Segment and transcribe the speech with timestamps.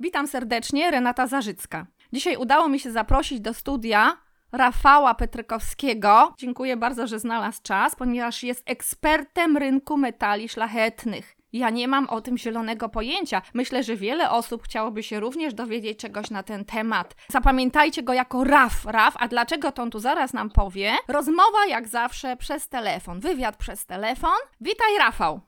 [0.00, 1.86] Witam serdecznie, Renata Zarzycka.
[2.12, 4.16] Dzisiaj udało mi się zaprosić do studia
[4.52, 6.34] Rafała Petrykowskiego.
[6.38, 11.36] Dziękuję bardzo, że znalazł czas, ponieważ jest ekspertem rynku metali szlachetnych.
[11.52, 13.42] Ja nie mam o tym zielonego pojęcia.
[13.54, 17.14] Myślę, że wiele osób chciałoby się również dowiedzieć czegoś na ten temat.
[17.28, 18.84] Zapamiętajcie go jako RAF.
[18.84, 20.92] RAF, a dlaczego to on tu zaraz nam powie?
[21.08, 23.20] Rozmowa jak zawsze przez telefon.
[23.20, 24.38] Wywiad przez telefon.
[24.60, 25.40] Witaj, Rafał.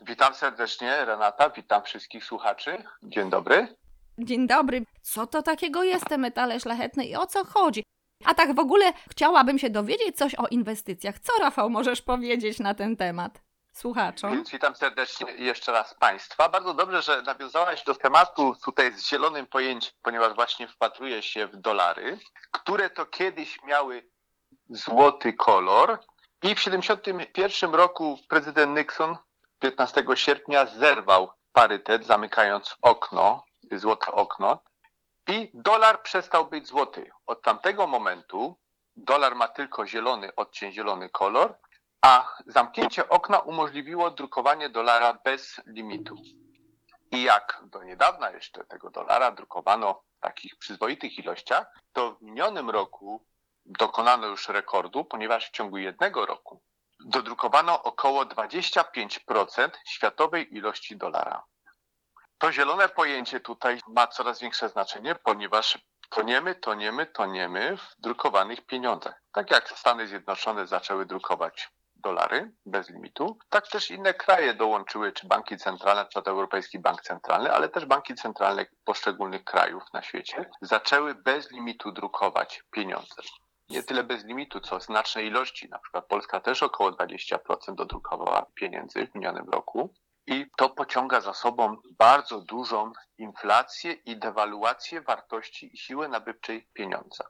[0.00, 2.84] Witam serdecznie, Renata, witam wszystkich słuchaczy.
[3.02, 3.79] Dzień dobry.
[4.24, 4.84] Dzień dobry.
[5.02, 7.82] Co to takiego jest te metale szlachetne i o co chodzi?
[8.24, 11.18] A tak w ogóle chciałabym się dowiedzieć coś o inwestycjach.
[11.18, 13.42] Co, Rafał, możesz powiedzieć na ten temat
[13.72, 14.44] słuchaczom?
[14.52, 16.48] Witam serdecznie jeszcze raz Państwa.
[16.48, 21.56] Bardzo dobrze, że nawiązałaś do tematu tutaj z zielonym pojęciem, ponieważ właśnie wpatruję się w
[21.56, 22.18] dolary,
[22.50, 24.10] które to kiedyś miały
[24.70, 25.98] złoty kolor
[26.42, 29.16] i w 1971 roku prezydent Nixon
[29.58, 33.44] 15 sierpnia zerwał parytet, zamykając okno,
[33.78, 34.62] złote okno
[35.28, 37.10] i dolar przestał być złoty.
[37.26, 38.56] Od tamtego momentu
[38.96, 41.58] dolar ma tylko zielony odcień, zielony kolor,
[42.02, 46.16] a zamknięcie okna umożliwiło drukowanie dolara bez limitu.
[47.12, 52.70] I jak do niedawna jeszcze tego dolara drukowano w takich przyzwoitych ilościach, to w minionym
[52.70, 53.26] roku
[53.66, 56.62] dokonano już rekordu, ponieważ w ciągu jednego roku
[57.04, 61.44] dodrukowano około 25% światowej ilości dolara.
[62.40, 65.78] To zielone pojęcie tutaj ma coraz większe znaczenie, ponieważ
[66.10, 69.22] toniemy, toniemy, toniemy w drukowanych pieniądzach.
[69.32, 75.26] Tak jak Stany Zjednoczone zaczęły drukować dolary bez limitu, tak też inne kraje dołączyły, czy
[75.26, 81.14] banki centralne, czy Europejski Bank Centralny, ale też banki centralne poszczególnych krajów na świecie zaczęły
[81.14, 83.22] bez limitu drukować pieniądze.
[83.70, 85.68] Nie tyle bez limitu, co znacznej ilości.
[85.68, 87.38] Na przykład Polska też około 20%
[87.74, 89.94] dodrukowała pieniędzy w minionym roku.
[90.30, 97.24] I to pociąga za sobą bardzo dużą inflację i dewaluację wartości i siły nabywczej pieniądza.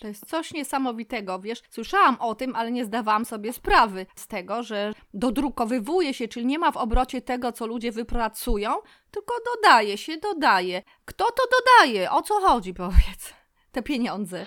[0.00, 4.62] To jest coś niesamowitego, wiesz, słyszałam o tym, ale nie zdawałam sobie sprawy z tego,
[4.62, 8.76] że dodrukowywuje się, czyli nie ma w obrocie tego, co ludzie wypracują,
[9.10, 10.82] tylko dodaje się, dodaje.
[11.04, 12.10] Kto to dodaje?
[12.10, 13.34] O co chodzi, powiedz?
[13.72, 14.46] Te pieniądze.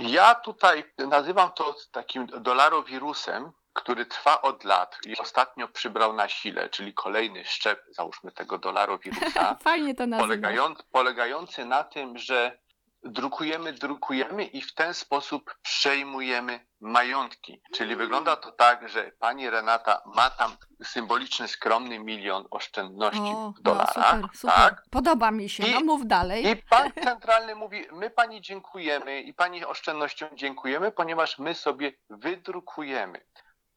[0.00, 6.68] Ja tutaj nazywam to takim dolarowirusem, który trwa od lat i ostatnio przybrał na sile,
[6.68, 9.54] czyli kolejny szczep, załóżmy, tego dolarowirusa.
[9.62, 10.26] Fajnie to nazywa.
[10.28, 12.58] Polegający, polegający na tym, że
[13.04, 17.60] drukujemy, drukujemy i w ten sposób przejmujemy majątki.
[17.74, 23.62] Czyli wygląda to tak, że pani Renata ma tam symboliczny, skromny milion oszczędności O, w
[23.62, 23.96] dolarach.
[23.96, 24.56] No, super, super.
[24.56, 24.82] Tak?
[24.90, 25.66] Podoba mi się.
[25.66, 26.46] I- no mów dalej.
[26.46, 33.20] I bank centralny mówi, my pani dziękujemy i pani oszczędnością dziękujemy, ponieważ my sobie wydrukujemy.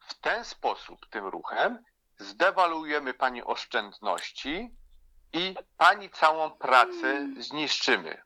[0.07, 1.83] W ten sposób, tym ruchem,
[2.19, 4.69] zdewaluujemy pani oszczędności
[5.33, 8.21] i pani całą pracę zniszczymy.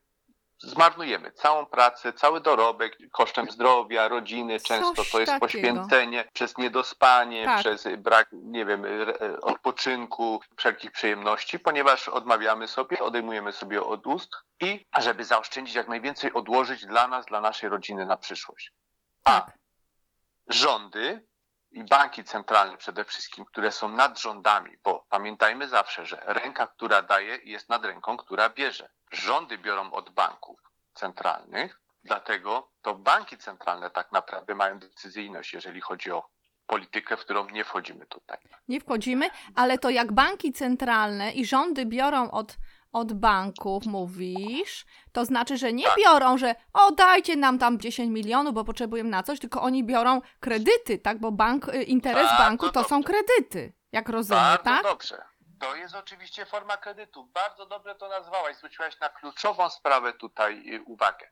[0.63, 4.59] Zmarnujemy całą pracę, cały dorobek kosztem zdrowia, rodziny.
[4.59, 5.45] Często Coś to jest takiego.
[5.45, 7.59] poświęcenie przez niedospanie, Tak.
[7.59, 14.29] przez brak, nie wiem, re- odpoczynku, wszelkich przyjemności, ponieważ odmawiamy sobie, odejmujemy sobie od ust
[14.59, 18.71] i żeby zaoszczędzić jak najwięcej, odłożyć dla nas, dla naszej rodziny na przyszłość.
[19.23, 19.57] A Tak.
[20.47, 21.25] rządy
[21.71, 27.01] i banki centralne przede wszystkim, które są nad rządami, bo pamiętajmy zawsze, że ręka, która
[27.01, 28.89] daje, jest nad ręką, która bierze.
[29.11, 30.59] Rządy biorą od banków
[30.93, 36.29] centralnych, dlatego to banki centralne tak naprawdę mają decyzyjność, jeżeli chodzi o
[36.67, 38.37] politykę, w którą nie wchodzimy tutaj.
[38.67, 42.57] Nie wchodzimy, ale to jak banki centralne i rządy biorą od,
[42.91, 45.97] od banków, mówisz, to znaczy, że nie Tak.
[45.97, 50.21] biorą, że o dajcie nam tam 10 milionów, bo potrzebujemy na coś, tylko oni biorą
[50.39, 51.19] kredyty, tak?
[51.19, 53.13] Bo bank, y, interes Bardzo banku to są dobrze.
[53.13, 54.83] kredyty, jak rozumiem, Bardzo tak?
[54.83, 55.21] dobrze.
[55.59, 57.23] To jest oczywiście forma kredytu.
[57.33, 58.55] Bardzo dobrze to nazwałaś.
[58.57, 61.27] Zwróciłaś na kluczową sprawę tutaj y, uwagę.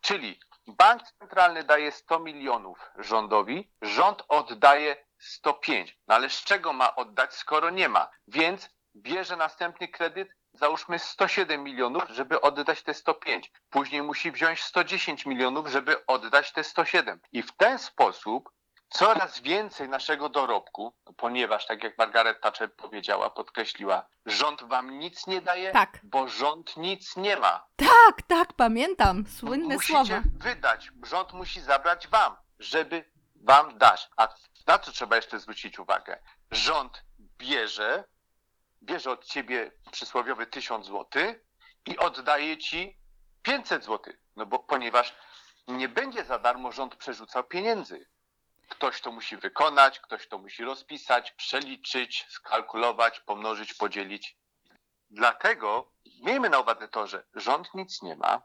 [0.00, 5.98] Czyli bank centralny daje 100 milionów rządowi, rząd oddaje 105.
[6.08, 8.10] No ale z czego ma oddać, skoro nie ma?
[8.28, 13.52] Więc bierze następny kredyt, załóżmy 107 milionów, żeby oddać te 105.
[13.70, 17.20] Później musi wziąć 110 milionów, żeby oddać te 107.
[17.32, 18.50] I w ten sposób
[18.88, 25.40] coraz więcej naszego dorobku, ponieważ, tak jak Margaret Thatcher powiedziała, podkreśliła, rząd wam nic nie
[25.40, 25.98] daje, Tak.
[26.02, 27.66] bo rząd nic nie ma.
[27.76, 30.22] Tak, tak, pamiętam, słynne Musicie słowa.
[30.36, 33.04] wydać, rząd musi zabrać wam, żeby
[33.34, 34.08] wam dać.
[34.16, 34.28] A
[34.66, 36.18] na co trzeba jeszcze zwrócić uwagę?
[36.50, 37.04] Rząd
[37.38, 38.04] bierze,
[38.84, 41.34] bierze od ciebie przysłowiowy 1000 zł
[41.86, 42.98] i oddaje ci
[43.42, 44.14] 500 zł.
[44.36, 45.14] No bo ponieważ
[45.68, 48.08] nie będzie za darmo rząd przerzucał pieniędzy.
[48.68, 54.36] Ktoś to musi wykonać, ktoś to musi rozpisać, przeliczyć, skalkulować, pomnożyć, podzielić.
[55.10, 55.92] Dlatego
[56.22, 58.42] miejmy na uwadze to, że rząd nic nie ma,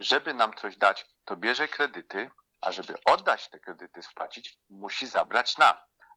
[0.00, 5.58] żeby nam coś dać, to bierze kredyty, a żeby oddać te kredyty, spłacić, musi zabrać
[5.58, 5.76] nam.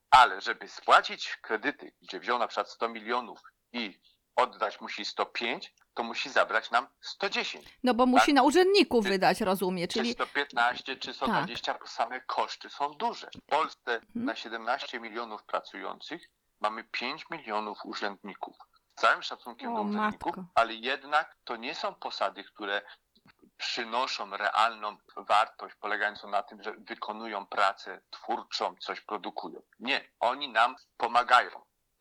[0.09, 3.39] Ale żeby spłacić kredyty, gdzie wziął na przykład 100 milionów
[3.73, 3.99] i
[4.35, 7.77] oddać musi 105, to musi zabrać nam 110.
[7.83, 8.35] No bo musi Tak.
[8.35, 13.29] na urzędników Czy- wydać, rozumie, Czy czyli 115, czy 120, bo same koszty są duże.
[13.35, 14.25] W Polsce Mhm.
[14.25, 16.29] na 17 milionów pracujących
[16.61, 18.57] mamy 5 milionów urzędników.
[18.97, 20.51] Z całym szacunkiem O, do urzędników, matko.
[20.55, 22.81] ale jednak to nie są posady, które
[23.57, 29.61] przynoszą realną wartość polegającą na tym, że wykonują pracę twórczą, coś produkują.
[29.79, 31.49] Nie, oni nam pomagają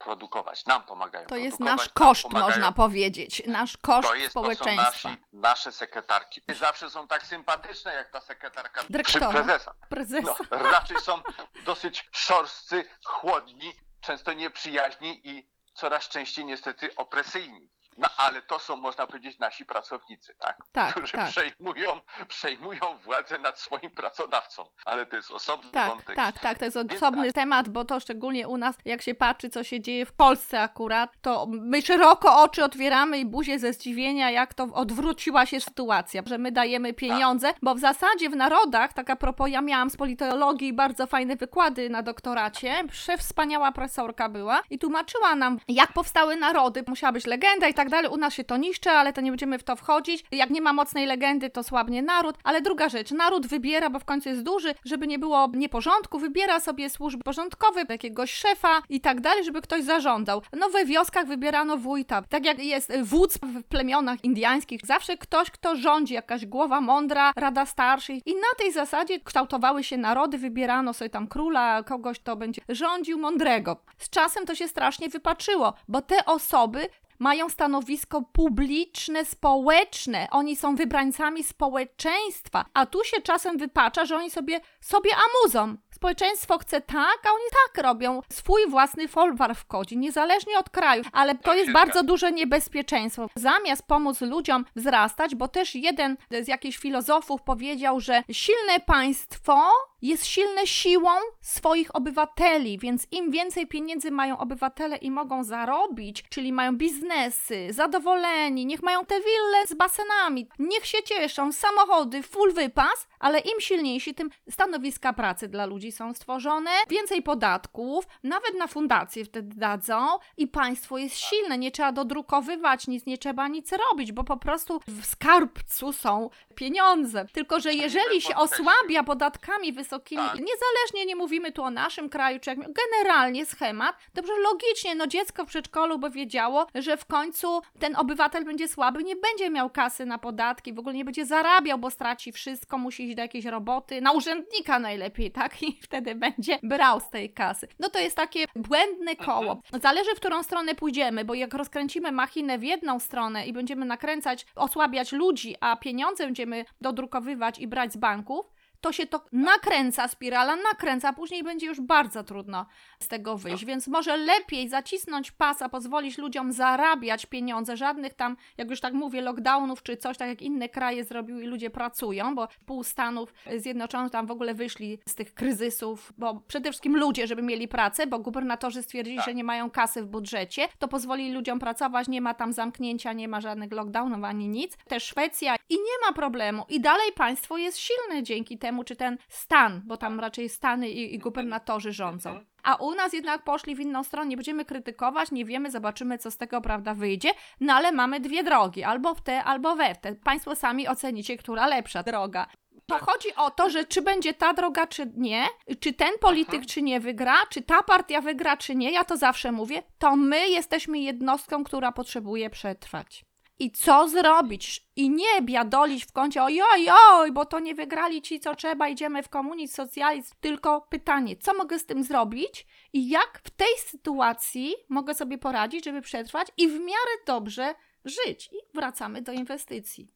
[0.05, 4.55] produkować, nam pomagają to jest nasz koszt, można powiedzieć, nasz koszt to jest, to są
[4.55, 5.09] społeczeństwa.
[5.09, 6.43] nasi, nasze sekretarki.
[6.49, 9.31] Nie zawsze są tak sympatyczne jak ta sekretarka Dyrektora.
[9.31, 9.75] prezesa.
[9.89, 10.35] Prezesa.
[10.51, 11.23] No, raczej są
[11.65, 17.71] dosyć szorstcy, chłodni, często nieprzyjaźni i coraz częściej niestety opresyjni.
[17.99, 20.57] No ale to są, można powiedzieć, nasi pracownicy, tak?
[20.73, 21.31] Tak, Którzy tak.
[21.31, 24.65] przejmują, przejmują władzę nad swoim pracodawcą.
[24.85, 26.17] Ale to jest osobny Tak, wątek.
[26.17, 27.35] tak, tak, to jest Więc osobny tak.
[27.35, 31.11] temat, bo to szczególnie u nas, jak się patrzy, co się dzieje w Polsce akurat,
[31.23, 36.39] to my szeroko oczy otwieramy i buzię ze zdziwienia, jak to odwróciła się sytuacja, że
[36.39, 40.73] my dajemy pieniądze, bo w zasadzie w narodach, tak a propos, ja miałam z politologii
[40.73, 47.13] bardzo fajne wykłady na doktoracie, przewspaniała profesorka była i tłumaczyła nam, jak powstały narody, musiała
[47.13, 49.65] być legenda i tak dalej, u nas się to niszczy, ale to nie będziemy w
[49.65, 53.91] to wchodzić, jak nie ma mocnej legendy, to słabnie naród, ale druga rzecz, naród wybiera,
[53.91, 58.83] bo w końcu jest duży, żeby nie było nieporządku, wybiera sobie służby porządkowe, jakiegoś szefa
[58.89, 60.43] i tak dalej, żeby ktoś zarządzał.
[60.53, 65.77] No we wioskach wybierano wójta, tak jak jest wódz w plemionach indiańskich, zawsze ktoś, kto
[65.77, 71.11] rządzi, jakaś głowa mądra, rada starszych i na tej zasadzie kształtowały się narody, wybierano sobie
[71.11, 73.77] tam króla, kogoś, kto będzie rządził mądrego.
[73.99, 76.89] Z czasem to się strasznie wypaczyło, bo te osoby
[77.23, 80.29] mają stanowisko publiczne, społeczne.
[80.31, 85.77] Oni są wybrańcami społeczeństwa, a tu się czasem wypacza, że oni sobie, sobie amuzą.
[86.03, 88.21] Społeczeństwo chce tak, a oni tak robią.
[88.29, 93.29] Swój własny folwar wchodzi, niezależnie od kraju, ale to Tak jest bardzo duże niebezpieczeństwo.
[93.35, 99.71] Zamiast pomóc ludziom wzrastać, bo też jeden z jakichś filozofów powiedział, że silne państwo
[100.03, 101.11] jest silne siłą
[101.41, 108.67] swoich obywateli, więc im więcej pieniędzy mają obywatele i mogą zarobić, czyli mają biznesy, zadowoleni,
[108.67, 114.15] niech mają te wille z basenami, niech się cieszą, samochody, full wypas, ale im silniejsi,
[114.15, 120.07] tym stanowiska pracy dla ludzi są stworzone, więcej podatków, nawet na fundacje wtedy dadzą
[120.37, 124.81] i państwo jest silne, nie trzeba dodrukowywać nic, nie trzeba nic robić, bo po prostu
[124.89, 127.27] w skarbcu są pieniądze.
[127.33, 130.35] Tylko, że jeżeli się osłabia podatkami wysokimi, Tak.
[130.35, 135.45] niezależnie nie mówimy tu o naszym kraju, czy jak, generalnie schemat, dobrze, logicznie, no dziecko
[135.45, 140.07] w przedszkolu by wiedziało, że w końcu ten obywatel będzie słaby, nie będzie miał kasy
[140.07, 144.01] na podatki, w ogóle nie będzie zarabiał, bo straci wszystko, musi iść do jakiejś roboty,
[144.01, 145.63] na urzędnika najlepiej, tak?
[145.63, 147.69] I wtedy będzie brał z tej kasy.
[147.79, 149.63] No to jest takie błędne koło.
[149.83, 154.47] Zależy, w którą stronę pójdziemy, bo jak rozkręcimy machinę w jedną stronę i będziemy nakręcać,
[154.57, 158.53] osłabiać ludzi, a pieniądze będziemy dodrukowywać i brać z banków,
[158.83, 162.67] to się to nakręca, spirala nakręca, a później będzie już bardzo trudno
[162.99, 163.65] z tego wyjść.
[163.65, 168.95] Więc może lepiej zacisnąć pas, a pozwolić ludziom zarabiać pieniądze, żadnych tam, jak już tak
[168.95, 173.35] mówię, lockdownów czy coś, tak jak inne kraje zrobiły i ludzie pracują, bo pół Stanów
[173.57, 178.07] Zjednoczonych tam w ogóle wyszli z tych kryzysów, bo przede wszystkim ludzie, żeby mieli pracę,
[178.07, 179.27] bo gubernatorzy stwierdzili, Tak.
[179.27, 183.29] że nie mają kasy w budżecie, to pozwoli ludziom pracować, nie ma tam zamknięcia, nie
[183.29, 184.77] ma żadnych lockdownów ani nic.
[184.77, 186.65] Też Szwecja i nie ma problemu.
[186.69, 191.15] I dalej państwo jest silne dzięki temu, czy ten stan, bo tam raczej stany i,
[191.15, 192.41] i gubernatorzy rządzą.
[192.63, 196.31] A u nas jednak poszli w inną stronę, nie będziemy krytykować, nie wiemy, zobaczymy, co
[196.31, 199.99] z tego, prawda, wyjdzie, no ale mamy dwie drogi, albo w te, albo we w
[199.99, 200.15] te.
[200.15, 202.47] Państwo sami ocenicie, która lepsza droga.
[202.87, 205.47] To chodzi o to, że czy będzie ta droga, czy nie,
[205.81, 209.53] czy ten polityk, czy nie wygra, czy ta partia wygra, czy nie, ja to zawsze
[209.53, 213.25] mówię, to my jesteśmy jednostką, która potrzebuje przetrwać.
[213.63, 214.87] I co zrobić?
[214.97, 219.23] I nie biadolić w kącie, ojoj, oj, bo to nie wygrali ci, co trzeba, idziemy
[219.23, 220.35] w komunizm, socjalizm.
[220.41, 225.85] Tylko pytanie, co mogę z tym zrobić i jak w tej sytuacji mogę sobie poradzić,
[225.85, 228.49] żeby przetrwać i w miarę dobrze żyć.
[228.53, 230.09] I wracamy do inwestycji.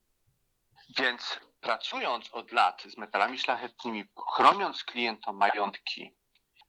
[0.98, 6.14] Więc pracując od lat z metalami szlachetnymi, chroniąc klientom majątki,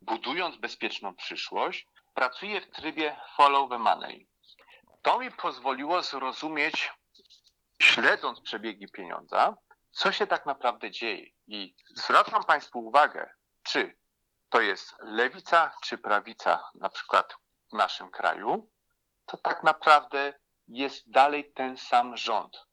[0.02, 4.28] budując bezpieczną przyszłość, pracuję w trybie follow the money.
[5.08, 6.94] To mi pozwoliło zrozumieć,
[7.82, 9.58] śledząc przebiegi pieniądza,
[9.92, 11.26] co się tak naprawdę dzieje.
[11.48, 13.30] I zwracam Państwu uwagę,
[13.64, 13.98] czy
[14.50, 17.36] to jest lewica, czy prawica, na przykład
[17.72, 18.70] w naszym kraju,
[19.26, 20.34] to tak naprawdę
[20.68, 22.66] jest dalej ten sam rząd.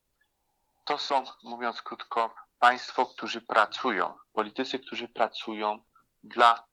[0.84, 5.84] To są, mówiąc krótko, państwo, którzy pracują, politycy, którzy pracują
[6.22, 6.64] dla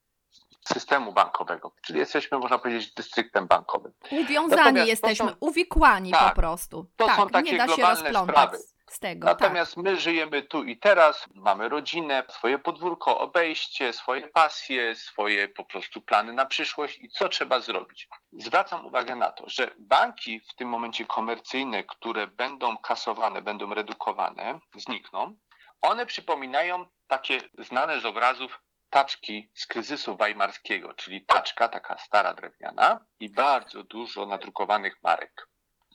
[0.67, 3.93] systemu bankowego, czyli jesteśmy, można powiedzieć, dystryktem bankowym.
[4.11, 6.85] Uwiązani Natomiast to jesteśmy, są- uwikłani po Tak, prostu.
[6.95, 8.57] to tak, są takie nie da się globalne rozplątać sprawy.
[8.89, 9.27] z tego.
[9.27, 9.39] tak.
[9.41, 15.65] Natomiast my żyjemy tu i teraz, mamy rodzinę, swoje podwórko, obejście, swoje pasje, swoje po
[15.65, 18.07] prostu plany na przyszłość i co trzeba zrobić.
[18.33, 24.59] Zwracam uwagę na to, że banki w tym momencie komercyjne, które będą kasowane, będą redukowane,
[24.75, 25.35] znikną.
[25.81, 28.59] One przypominają takie znane z obrazów
[28.91, 35.47] taczki z kryzysu weimarskiego, czyli taczka, taka stara drewniana i bardzo dużo nadrukowanych marek.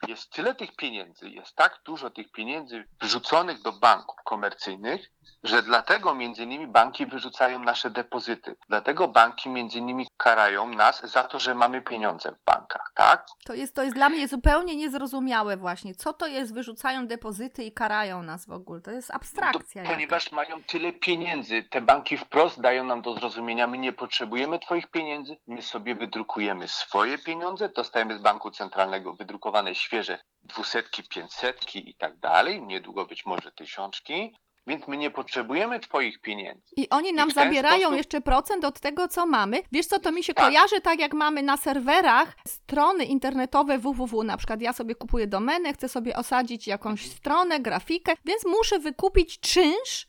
[0.08, 5.10] Jest tyle tych pieniędzy, jest tak dużo tych pieniędzy wrzuconych do banków komercyjnych,
[5.42, 8.56] że dlatego między innymi banki wyrzucają nasze depozyty.
[8.68, 13.26] Dlatego banki między innymi karają nas za to, że mamy pieniądze w bankach, tak?
[13.44, 15.94] To jest, to jest dla mnie zupełnie niezrozumiałe właśnie.
[15.94, 16.54] Co to jest?
[16.54, 18.80] Wyrzucają depozyty i karają nas w ogóle.
[18.80, 19.82] To jest abstrakcja.
[19.82, 24.58] To, ponieważ mają tyle pieniędzy, te banki wprost dają nam do zrozumienia, my nie potrzebujemy
[24.58, 31.90] twoich pieniędzy, my sobie wydrukujemy swoje pieniądze, dostajemy z banku centralnego wydrukowane świeże dwusetki, pięćsetki
[31.90, 36.74] i tak dalej, niedługo być może tysiączki, więc my nie potrzebujemy twoich pieniędzy.
[36.76, 39.62] I oni nam I zabierają sposób- jeszcze procent od tego, co mamy.
[39.72, 40.44] Wiesz co, to mi się Tak.
[40.44, 44.22] kojarzy tak, jak mamy na serwerach strony internetowe www.
[44.24, 49.40] Na przykład ja sobie kupuję domenę, chcę sobie osadzić jakąś stronę, grafikę, więc muszę wykupić
[49.40, 50.06] czynsz,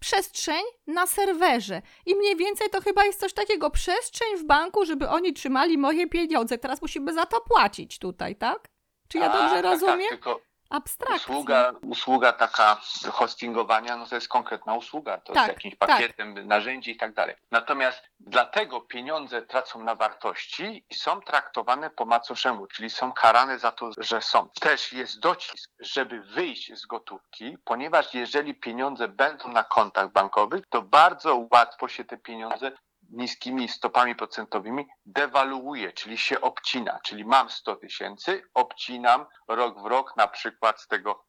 [0.00, 1.82] przestrzeń na serwerze.
[2.06, 6.06] I mniej więcej to chyba jest coś takiego, przestrzeń w banku, żeby oni trzymali moje
[6.06, 6.58] pieniądze.
[6.58, 8.68] Teraz musimy za to płacić tutaj, tak?
[9.08, 10.08] Czy ja Tak, dobrze tak, tak, rozumiem?
[10.08, 11.16] tylko Abstrakcja.
[11.16, 12.80] usługa, usługa taka
[13.12, 15.88] hostingowania, no to jest konkretna usługa, to Tak, z jakimś tak.
[15.88, 17.34] pakietem narzędzi i tak dalej.
[17.50, 23.72] Natomiast dlatego pieniądze tracą na wartości i są traktowane po macoszemu, czyli są karane za
[23.72, 24.48] to, że są.
[24.60, 30.82] Też jest docisk, żeby wyjść z gotówki, ponieważ jeżeli pieniądze będą na kontach bankowych, to
[30.82, 32.72] bardzo łatwo się te pieniądze
[33.10, 37.00] niskimi stopami procentowymi dewaluuje, czyli się obcina.
[37.04, 41.25] Czyli mam 100 tysięcy, obcinam rok w rok na przykład z tego.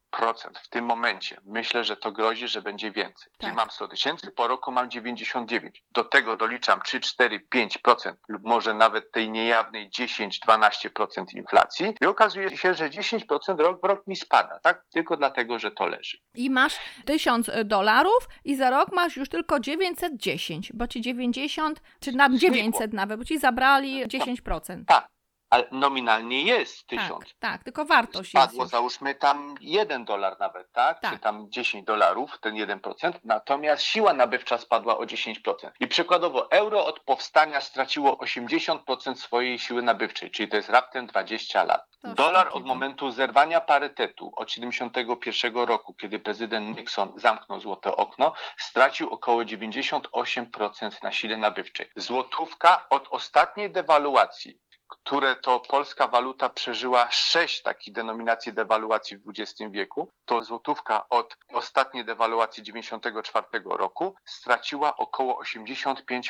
[0.62, 3.32] W tym momencie myślę, że to grozi, że będzie więcej.
[3.38, 3.54] Czyli Tak.
[3.54, 5.82] mam 100 tysięcy, po roku mam 99.
[5.90, 12.56] Do tego doliczam 3, 4, 5% lub może nawet tej niejawnej 10-12% inflacji i okazuje
[12.56, 14.84] się, że 10% rok w rok mi spada, tak?
[14.92, 16.18] Tylko dlatego, że to leży.
[16.34, 22.12] I masz 1000 dolarów i za rok masz już tylko 910, bo ci 90, czy
[22.12, 24.84] na 900 nawet, bo ci zabrali 10%.
[24.86, 25.08] Tak,
[25.50, 27.08] ale nominalnie jest 1000.
[27.08, 28.30] Tak, tak, tylko wartość.
[28.30, 31.00] Spadło załóżmy tam 1 dolar nawet, tak?
[31.00, 31.12] Tak.
[31.12, 35.34] Czy tam 10 dolarów, ten 1%, natomiast siła nabywcza spadła o 10%.
[35.80, 41.64] I przykładowo euro od powstania straciło 80% swojej siły nabywczej, czyli to jest raptem 20
[41.64, 41.88] lat.
[42.02, 48.32] Coś Dolar od momentu zerwania parytetu od 71 roku, kiedy prezydent Nixon zamknął złote okno,
[48.58, 51.90] stracił około 98% na sile nabywczej.
[51.96, 54.58] Złotówka od ostatniej dewaluacji
[54.88, 61.36] które to polska waluta przeżyła sześć takich denominacji dewaluacji w XX wieku, to złotówka od
[61.52, 66.24] ostatniej dewaluacji 94 roku straciła około 85%.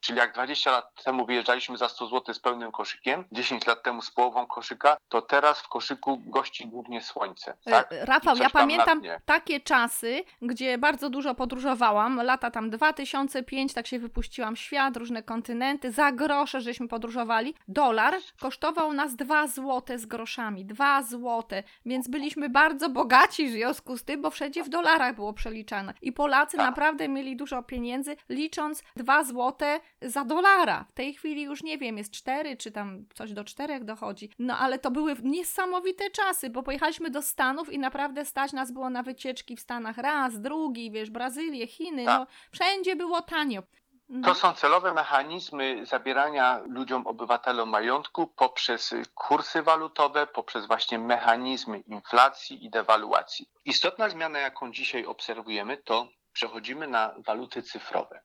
[0.00, 4.02] Czyli jak 20 lat temu wyjeżdżaliśmy za 100 zł z pełnym koszykiem, 10 lat temu
[4.02, 7.56] z połową koszyka, to teraz w koszyku gości głównie słońce.
[7.64, 7.92] Tak?
[7.92, 13.86] E, Rafał, I ja pamiętam takie czasy, gdzie bardzo dużo podróżowałam, lata tam 2005, tak
[13.86, 17.54] się wypuściłam w świat, różne kontynenty, za grosze żeśmy podróżowali.
[17.68, 17.95] Dolar
[18.40, 24.04] kosztował nas 2 złote z groszami, 2 złote, więc byliśmy bardzo bogaci w związku z
[24.04, 25.94] tym, bo wszędzie w dolarach było przeliczane.
[26.02, 26.66] I Polacy Tak.
[26.66, 30.84] naprawdę mieli dużo pieniędzy, licząc 2 złote za dolara.
[30.88, 34.30] W tej chwili już nie wiem, jest 4, czy tam coś do 4 dochodzi.
[34.38, 38.90] No ale to były niesamowite czasy, bo pojechaliśmy do Stanów i naprawdę stać nas było
[38.90, 42.20] na wycieczki w Stanach raz, drugi, wiesz, Brazylię, Chiny, Tak.
[42.20, 43.62] no wszędzie było tanio.
[44.10, 44.24] Mhm.
[44.24, 52.64] To są celowe mechanizmy zabierania ludziom, obywatelom majątku poprzez kursy walutowe, poprzez właśnie mechanizmy inflacji
[52.64, 53.48] i dewaluacji.
[53.64, 58.20] Istotna zmiana, jaką dzisiaj obserwujemy, to przechodzimy na waluty cyfrowe.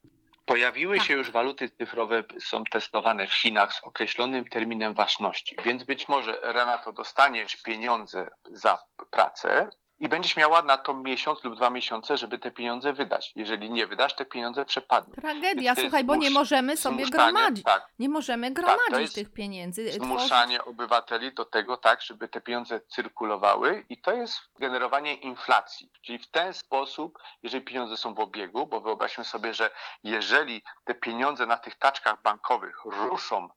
[0.45, 1.07] Pojawiły Tak.
[1.07, 6.39] się już waluty cyfrowe, są testowane w Chinach z określonym terminem ważności, więc być może
[6.41, 9.69] Renato dostaniesz pieniądze za pracę
[10.01, 13.31] i będziesz miała na to miesiąc lub dwa miesiące, żeby te pieniądze wydać.
[13.35, 15.13] Jeżeli nie wydasz, te pieniądze przepadną.
[15.13, 17.65] Tragedia, słuchaj, bo nie możemy sobie gromadzić.
[17.65, 19.91] Tak, Nie możemy gromadzić jest tych pieniędzy.
[19.91, 25.91] Zmuszanie obywateli do tego, tak, żeby te pieniądze cyrkulowały i to jest generowanie inflacji.
[26.01, 29.69] Czyli w ten sposób, jeżeli pieniądze są w obiegu, bo wyobraźmy sobie, że
[30.03, 33.49] jeżeli te pieniądze na tych taczkach bankowych ruszą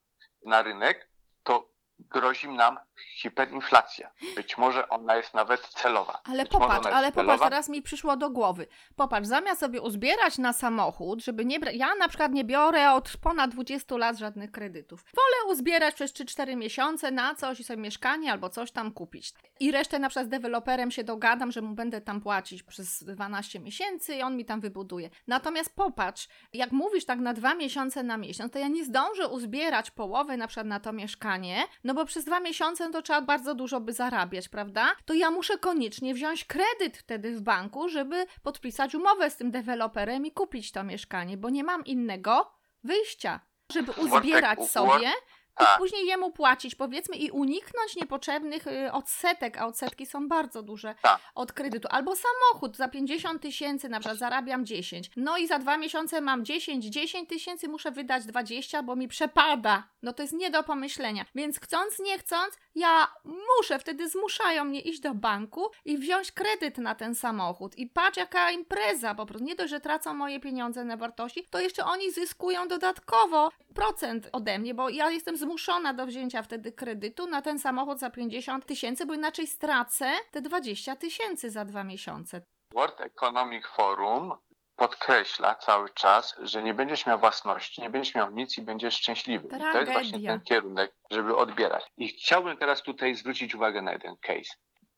[0.46, 1.08] na rynek,
[1.42, 1.73] to
[2.10, 2.78] grozi nam
[3.16, 4.10] hiperinflacja.
[4.36, 6.20] Być może ona jest nawet celowa.
[6.24, 7.44] Ale Być popatrz, ale popatrz, celowa.
[7.44, 8.66] teraz mi przyszło do głowy.
[8.96, 11.74] Popatrz, zamiast sobie uzbierać na samochód, żeby nie brać.
[11.76, 15.04] Ja na przykład nie biorę od ponad 20 lat żadnych kredytów.
[15.14, 19.32] Wolę uzbierać przez 3-4 miesiące na coś i sobie mieszkanie albo coś tam kupić.
[19.60, 23.60] I resztę na przykład z deweloperem się dogadam, że mu będę tam płacić przez 12
[23.60, 25.10] miesięcy i on mi tam wybuduje.
[25.26, 29.90] Natomiast popatrz, jak mówisz tak na dwa miesiące na miesiąc, to ja nie zdążę uzbierać
[29.90, 33.80] połowy na przykład na to mieszkanie, no bo przez dwa miesiące to trzeba bardzo dużo
[33.80, 34.96] by zarabiać, prawda?
[35.04, 40.26] To ja muszę koniecznie wziąć kredyt wtedy w banku, żeby podpisać umowę z tym deweloperem
[40.26, 42.52] i kupić to mieszkanie, bo nie mam innego
[42.84, 43.40] wyjścia,
[43.72, 45.12] żeby uzbierać sobie
[45.54, 45.78] i tak.
[45.78, 51.20] później jemu płacić, powiedzmy, i uniknąć niepotrzebnych y, odsetek, a odsetki są bardzo duże Tak.
[51.34, 51.88] od kredytu.
[51.90, 55.10] Albo samochód za 50 tysięcy, na przykład zarabiam 10.
[55.16, 59.88] No i za dwa miesiące mam 10, 10 tysięcy, muszę wydać 20, bo mi przepada.
[60.02, 61.24] No to jest nie do pomyślenia.
[61.34, 66.78] Więc chcąc, nie chcąc, ja muszę, wtedy zmuszają mnie iść do banku i wziąć kredyt
[66.78, 67.78] na ten samochód.
[67.78, 71.60] I patrz, jaka impreza, po prostu nie dość, że tracą moje pieniądze na wartości, to
[71.60, 77.26] jeszcze oni zyskują dodatkowo procent ode mnie, bo ja jestem zmuszona do wzięcia wtedy kredytu
[77.26, 82.40] na ten samochód za 50 tysięcy, bo inaczej stracę te 20 tysięcy za dwa miesiące.
[82.74, 84.32] World Economic Forum
[84.76, 89.48] podkreśla cały czas, że nie będziesz miał własności, nie będziesz miał nic i będziesz szczęśliwy.
[89.48, 91.84] I to jest właśnie ten kierunek, żeby odbierać.
[91.96, 94.54] I chciałbym teraz tutaj zwrócić uwagę na jeden case.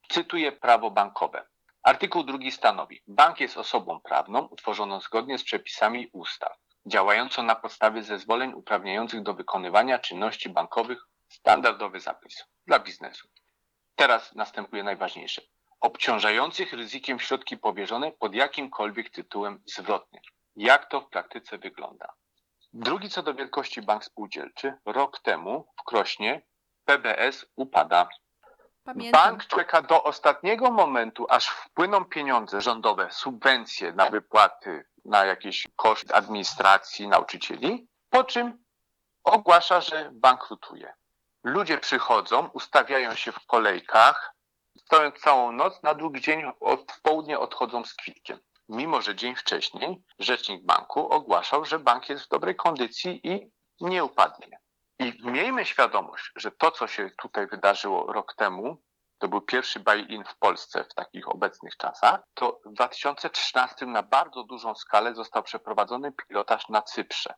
[0.08, 1.46] Cytuję prawo bankowe.
[1.82, 8.02] Artykuł drugi stanowi: Bank jest osobą prawną utworzoną zgodnie z przepisami ustaw, działającą na podstawie
[8.02, 13.28] zezwoleń uprawniających do wykonywania czynności bankowych standardowy zapis dla biznesu.
[13.96, 15.42] Teraz następuje najważniejsze
[15.86, 20.22] obciążających ryzykiem środki powierzone pod jakimkolwiek tytułem zwrotnym.
[20.56, 22.12] Jak to w praktyce wygląda?
[22.72, 26.42] Drugi co do wielkości bank spółdzielczy, rok temu w Krośnie
[26.84, 28.08] PBS upada.
[28.84, 29.22] Pamiętam.
[29.22, 36.14] Bank czeka do ostatniego momentu, aż wpłyną pieniądze rządowe, subwencje na wypłaty, na jakieś koszt
[36.14, 38.64] administracji nauczycieli, po czym
[39.24, 40.94] ogłasza, że bankrutuje.
[41.44, 44.35] Ludzie przychodzą, ustawiają się w kolejkach,
[44.78, 48.38] stoją całą noc, na drugi dzień od, w południe odchodzą z kwitkiem.
[48.68, 54.04] Mimo, że dzień wcześniej rzecznik banku ogłaszał, że bank jest w dobrej kondycji i nie
[54.04, 54.58] upadnie.
[54.98, 58.82] I miejmy świadomość, że to, co się tutaj wydarzyło rok temu,
[59.18, 64.44] to był pierwszy buy-in w Polsce w takich obecnych czasach, to w 2013 na bardzo
[64.44, 67.34] dużą skalę został przeprowadzony pilotaż na Cyprze.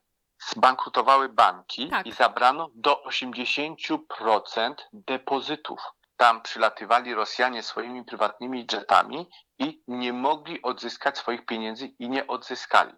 [0.51, 2.07] Zbankrutowały banki Tak.
[2.07, 5.81] i zabrano do 80% depozytów.
[6.19, 12.93] Tam przylatywali Rosjanie swoimi prywatnymi jetami i nie mogli odzyskać swoich pieniędzy i nie odzyskali.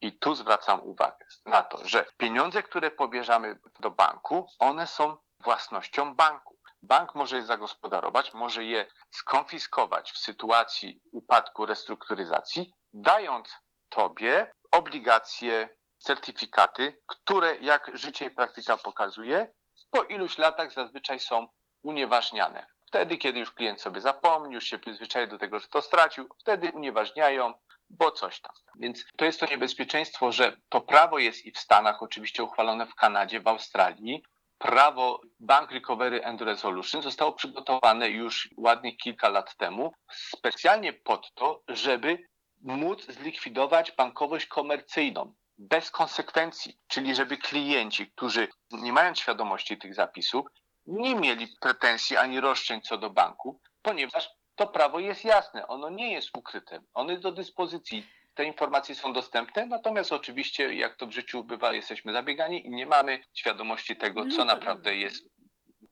[0.00, 6.14] I tu zwracam uwagę na to, że pieniądze, które pobierzamy do banku, one są własnością
[6.14, 6.58] banku.
[6.82, 13.48] Bank może je zagospodarować, może je skonfiskować w sytuacji upadku, restrukturyzacji, dając
[13.88, 19.52] tobie obligacje, certyfikaty, które, jak życie i praktyka pokazuje,
[19.90, 21.48] po iluś latach zazwyczaj są
[21.82, 22.66] unieważniane.
[22.86, 26.72] Wtedy, kiedy już klient sobie zapomni, już się przyzwyczai do tego, że to stracił, wtedy
[26.72, 27.54] unieważniają,
[27.90, 28.52] bo coś tam.
[28.78, 32.94] Więc to jest to niebezpieczeństwo, że to prawo jest i w Stanach, oczywiście uchwalone w
[32.94, 34.22] Kanadzie, w Australii.
[34.58, 41.62] Prawo Bank Recovery and Resolution zostało przygotowane już ładnie kilka lat temu, specjalnie pod to,
[41.68, 42.18] żeby
[42.62, 50.46] móc zlikwidować bankowość komercyjną bez konsekwencji, czyli żeby klienci, którzy nie mają świadomości tych zapisów,
[50.86, 56.12] nie mieli pretensji ani roszczeń co do banku, ponieważ to prawo jest jasne, ono nie
[56.12, 58.06] jest ukryte, ono jest do dyspozycji.
[58.34, 62.86] Te informacje są dostępne, natomiast oczywiście, jak to w życiu bywa, jesteśmy zabiegani i nie
[62.86, 65.28] mamy świadomości tego, co Lu- naprawdę jest.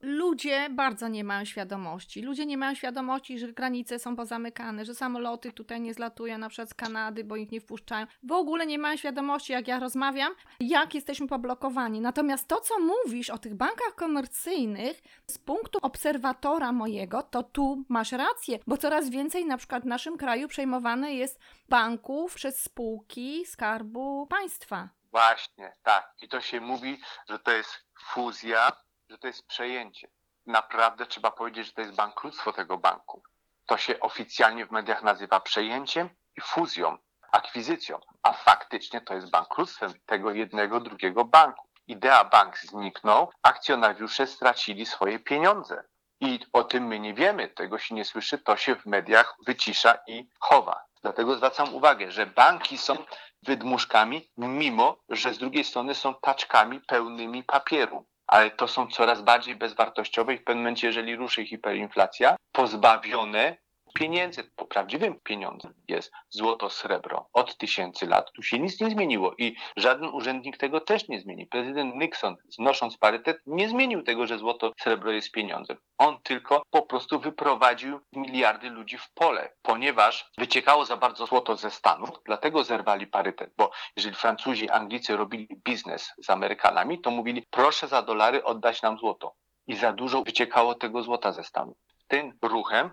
[0.03, 2.23] Ludzie bardzo nie mają świadomości.
[2.23, 6.71] Ludzie nie mają świadomości, że granice są pozamykane, że samoloty tutaj nie zlatują na przykład
[6.71, 8.07] z Kanady, bo ich nie wpuszczają.
[8.23, 12.01] W ogóle nie mają świadomości, jak ja rozmawiam, jak jesteśmy poblokowani.
[12.01, 18.13] Natomiast to, co mówisz o tych bankach komercyjnych, z punktu obserwatora mojego, to tu masz
[18.13, 24.27] rację, bo coraz więcej na przykład w naszym kraju przejmowane jest banków przez spółki Skarbu
[24.27, 24.89] Państwa.
[25.11, 26.15] Właśnie, tak.
[26.23, 28.73] I to się mówi, że to jest fuzja,
[29.11, 30.09] że to jest przejęcie.
[30.47, 33.23] Naprawdę trzeba powiedzieć, że to jest bankructwo tego banku.
[33.67, 36.99] To się oficjalnie w mediach nazywa przejęciem i fuzją,
[37.33, 41.69] akwizycją, a faktycznie to jest bankructwem tego jednego, drugiego banku.
[41.87, 45.85] Idea Bank zniknął, akcjonariusze stracili swoje pieniądze.
[46.21, 49.99] I o tym my nie wiemy, tego się nie słyszy, to się w mediach wycisza
[50.07, 50.85] i chowa.
[51.03, 52.97] Dlatego zwracam uwagę, że banki są
[53.43, 58.07] wydmuszkami, mimo że z drugiej strony są taczkami pełnymi papieru.
[58.31, 63.57] Ale to są coraz bardziej bezwartościowe i w pewnym momencie, jeżeli ruszy hiperinflacja, pozbawione
[63.95, 68.33] pieniędzy, po prawdziwym pieniądzem jest złoto, srebro od tysięcy lat.
[68.33, 71.47] Tu się nic nie zmieniło i żaden urzędnik tego też nie zmieni.
[71.47, 75.77] Prezydent Nixon, znosząc parytet, nie zmienił tego, że złoto, srebro jest pieniądzem.
[75.99, 81.71] On tylko po prostu wyprowadził miliardy ludzi w pole, ponieważ wyciekało za bardzo złoto ze
[81.71, 87.89] Stanów, dlatego zerwali parytet, bo jeżeli Francuzi, Anglicy robili biznes z Amerykanami, to mówili proszę
[87.89, 89.35] za dolary oddać nam złoto.
[89.67, 91.77] I za dużo wyciekało tego złota ze Stanów.
[92.09, 92.91] Tym ruchem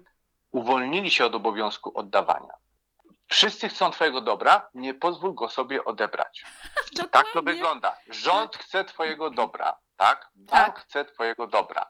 [0.52, 2.54] uwolnili się od obowiązku oddawania.
[3.30, 6.44] Wszyscy chcą Twojego dobra, nie pozwól go sobie odebrać.
[7.12, 7.98] Tak to wygląda.
[8.08, 10.30] Rząd chce Twojego dobra, tak?
[10.36, 10.80] Bank Tak.
[10.80, 11.90] chce Twojego dobra.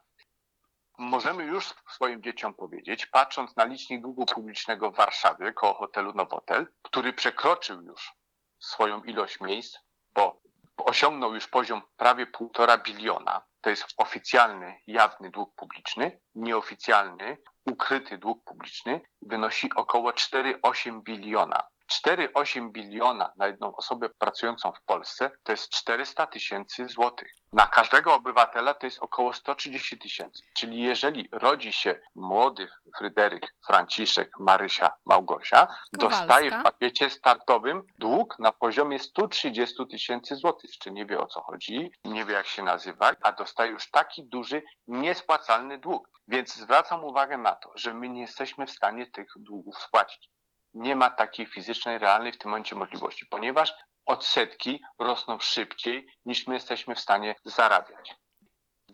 [0.98, 6.66] Możemy już swoim dzieciom powiedzieć, patrząc na licznik długu publicznego w Warszawie koło hotelu Nowotel,
[6.82, 8.12] który przekroczył już
[8.58, 9.78] swoją ilość miejsc,
[10.14, 10.40] bo
[10.76, 13.42] osiągnął już poziom prawie półtora biliona.
[13.60, 21.62] To jest oficjalny, jawny dług publiczny, nieoficjalny, ukryty dług publiczny wynosi około 4,8 biliona.
[21.92, 27.32] 4,8 biliona na jedną osobę pracującą w Polsce to jest 400 tysięcy złotych.
[27.52, 30.42] Na każdego obywatela to jest około 130 tysięcy.
[30.54, 36.26] Czyli jeżeli rodzi się młody Fryderyk, Franciszek, Marysia, Małgosia, Kowalska.
[36.26, 40.70] dostaje w pakiecie startowym dług na poziomie 130 tysięcy złotych.
[40.70, 44.24] Jeszcze nie wie o co chodzi, nie wie jak się nazywa, a dostaje już taki
[44.24, 46.08] duży, niespłacalny dług.
[46.28, 50.30] Więc zwracam uwagę na to, że my nie jesteśmy w stanie tych długów spłacić.
[50.74, 53.74] Nie ma takiej fizycznej, realnej w tym momencie możliwości, ponieważ
[54.06, 58.16] odsetki rosną szybciej niż my jesteśmy w stanie zarabiać.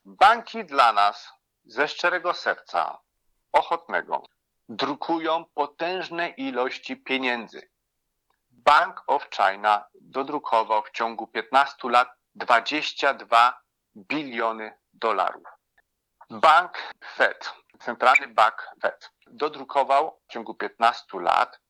[0.04, 1.32] Banki dla nas
[1.64, 2.98] ze szczerego serca,
[3.52, 4.22] ochotnego,
[4.68, 7.70] drukują potężne ilości pieniędzy.
[8.50, 13.60] Bank of China dodrukował w ciągu 15 lat 22
[13.96, 15.46] biliony dolarów.
[16.30, 21.60] Bank Fed, centralny bank Fed, dodrukował w ciągu 15 lat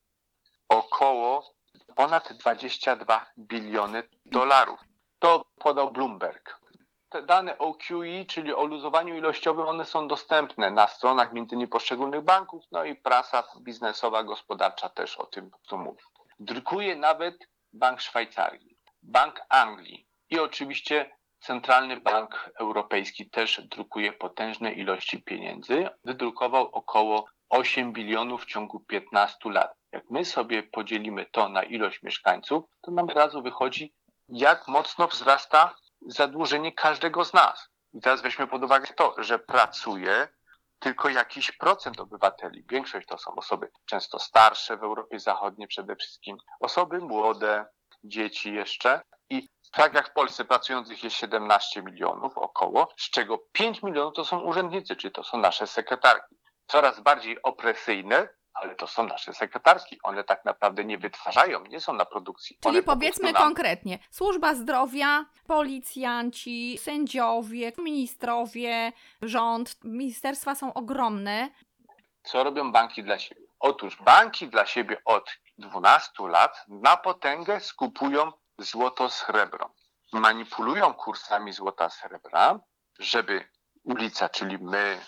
[0.69, 1.55] około
[1.97, 4.81] ponad 22 biliony dolarów.
[5.19, 6.61] To podał Bloomberg.
[7.09, 12.25] Te dane o QE, czyli o luzowaniu ilościowym, one są dostępne na stronach między poszczególnych
[12.25, 16.03] banków, no i prasa biznesowa, gospodarcza też o tym co mówi.
[16.39, 17.35] Drukuje nawet
[17.73, 25.89] Bank Szwajcarii, Bank Anglii i oczywiście Centralny Bank Europejski też drukuje potężne ilości pieniędzy.
[26.05, 29.75] Wydrukował około 8 bilionów w ciągu 15 lat.
[29.95, 33.95] Jak my sobie podzielimy to na ilość mieszkańców, to nam od razu wychodzi,
[34.29, 35.75] jak mocno wzrasta
[36.07, 37.69] zadłużenie każdego z nas.
[37.93, 40.29] I teraz weźmy pod uwagę to, że pracuje
[40.79, 42.65] tylko jakiś procent obywateli.
[42.71, 47.67] Większość to są osoby często starsze w Europie Zachodniej przede wszystkim, osoby młode,
[48.05, 49.01] dzieci jeszcze.
[49.31, 54.25] I tak jak w Polsce pracujących jest 17 milionów około, z czego 5 milionów to
[54.25, 56.37] są urzędnicy, czyli to są nasze sekretarki.
[56.67, 59.99] Coraz bardziej opresyjne, ale to są nasze sekretarki.
[60.03, 62.59] One tak naprawdę nie wytwarzają, nie są na produkcji.
[62.61, 71.49] Czyli One po powiedzmy nam- konkretnie, służba zdrowia, policjanci, sędziowie, ministrowie, rząd, ministerstwa są ogromne.
[72.23, 73.41] Co robią banki dla siebie?
[73.61, 79.75] Otóż banki dla siebie od 12 lat na potęgę skupują złoto srebro.
[80.13, 82.61] Manipulują kursami złota srebra,
[82.99, 83.49] żeby
[83.85, 85.01] ulica, czyli my,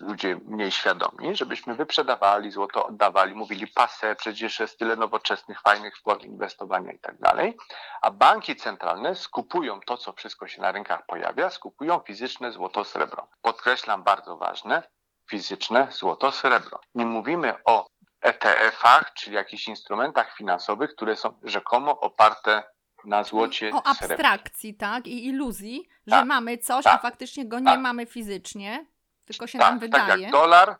[0.00, 6.20] ludzie mniej świadomi, żebyśmy wyprzedawali złoto, oddawali, mówili pase, przecież jest tyle nowoczesnych, fajnych form
[6.20, 7.56] inwestowania i tak dalej.
[8.02, 13.28] A banki centralne skupują to, co wszystko się na rynkach pojawia, skupują fizyczne złoto srebro.
[13.42, 14.82] Podkreślam bardzo ważne,
[15.30, 16.80] fizyczne złoto srebro.
[16.94, 17.86] Nie mówimy o
[18.20, 22.62] ETF-ach, czyli jakichś instrumentach finansowych, które są rzekomo oparte
[23.04, 25.06] na złocie O abstrakcji, tak?
[25.06, 27.80] I iluzji, że Tak, mamy coś, a tak, faktycznie go nie tak.
[27.80, 28.86] mamy fizycznie,
[29.28, 30.22] tylko się Tak, nam tak wydaje.
[30.22, 30.76] jak dolar,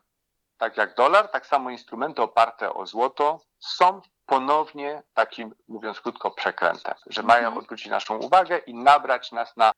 [0.59, 6.95] tak jak dolar, tak samo instrumenty oparte o złoto są ponownie takim, mówiąc krótko, przekrętem,
[7.07, 7.59] że mają Mhm.
[7.59, 9.73] odwrócić naszą uwagę i nabrać nas na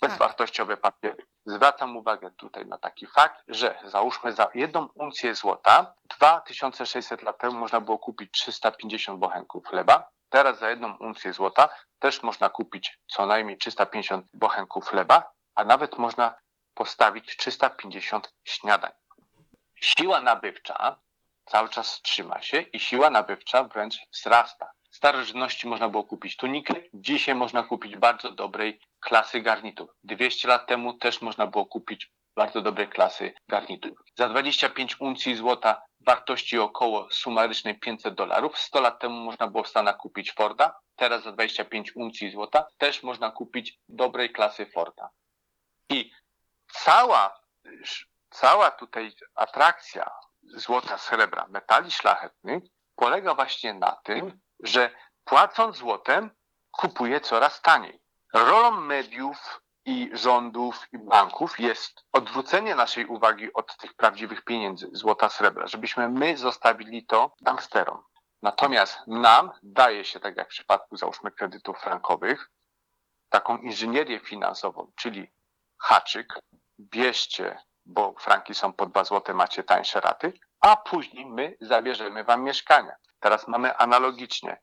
[0.00, 1.26] bezwartościowe papiery.
[1.46, 7.58] Zwracam uwagę tutaj na taki fakt, że załóżmy za jedną uncję złota 2600 lat temu
[7.58, 10.08] można było kupić 350 bochenków chleba.
[10.28, 15.98] Teraz za jedną uncję złota też można kupić co najmniej 350 bochenków chleba, a nawet
[15.98, 16.34] można
[16.74, 18.92] postawić 350 śniadań.
[19.80, 21.00] Siła nabywcza
[21.44, 24.72] cały czas trzyma się i siła nabywcza wręcz wzrasta.
[24.90, 29.94] Starożytności można było kupić tunikę, dzisiaj można kupić bardzo dobrej klasy garnitur.
[30.04, 33.92] 200 lat temu też można było kupić bardzo dobrej klasy garnitur.
[34.18, 38.58] Za 25 uncji złota wartości około sumarycznej 500 dolarów.
[38.58, 43.02] 100 lat temu można było w Stanach kupić Forda, teraz za 25 uncji złota też
[43.02, 45.10] można kupić dobrej klasy Forda.
[45.90, 46.10] I
[46.72, 47.40] cała,
[48.30, 50.10] cała tutaj atrakcja
[50.42, 52.62] złota, srebra, metali szlachetnych
[52.96, 54.90] polega właśnie na tym, że
[55.24, 56.30] płacąc złotem
[56.70, 58.02] kupuje coraz taniej.
[58.34, 65.28] Rolą mediów i rządów i banków jest odwrócenie naszej uwagi od tych prawdziwych pieniędzy, złota,
[65.28, 68.02] srebra, żebyśmy my zostawili to gangsterom.
[68.42, 72.50] Natomiast nam daje się, tak jak w przypadku załóżmy kredytów frankowych,
[73.28, 75.32] taką inżynierię finansową, czyli
[75.78, 76.34] haczyk,
[76.90, 82.42] bierzcie, bo franki są po 2 złote, macie tańsze raty, a później my zabierzemy wam
[82.42, 82.96] mieszkania.
[83.20, 84.60] Teraz mamy analogicznie.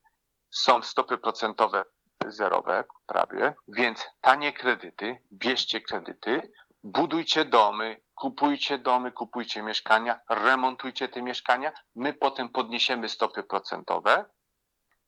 [0.50, 1.84] Są stopy procentowe
[2.28, 6.52] zerowe prawie, więc tanie kredyty, bierzcie kredyty,
[6.84, 14.26] budujcie domy, kupujcie domy, kupujcie mieszkania, remontujcie te mieszkania, my potem podniesiemy stopy procentowe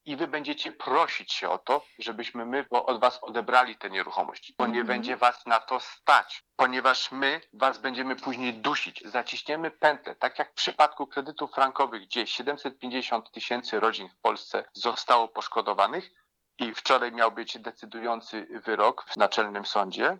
[0.06, 4.66] i wy będziecie prosić się o to, żebyśmy my od was odebrali te nieruchomości, bo
[4.66, 4.88] nie Mhm.
[4.88, 10.52] będzie was na to stać, ponieważ my was będziemy później dusić, zaciśniemy pętlę, tak jak
[10.52, 16.10] w przypadku kredytów frankowych, gdzie 750 tysięcy rodzin w Polsce zostało poszkodowanych
[16.60, 20.18] i wczoraj miał być decydujący wyrok w naczelnym sądzie.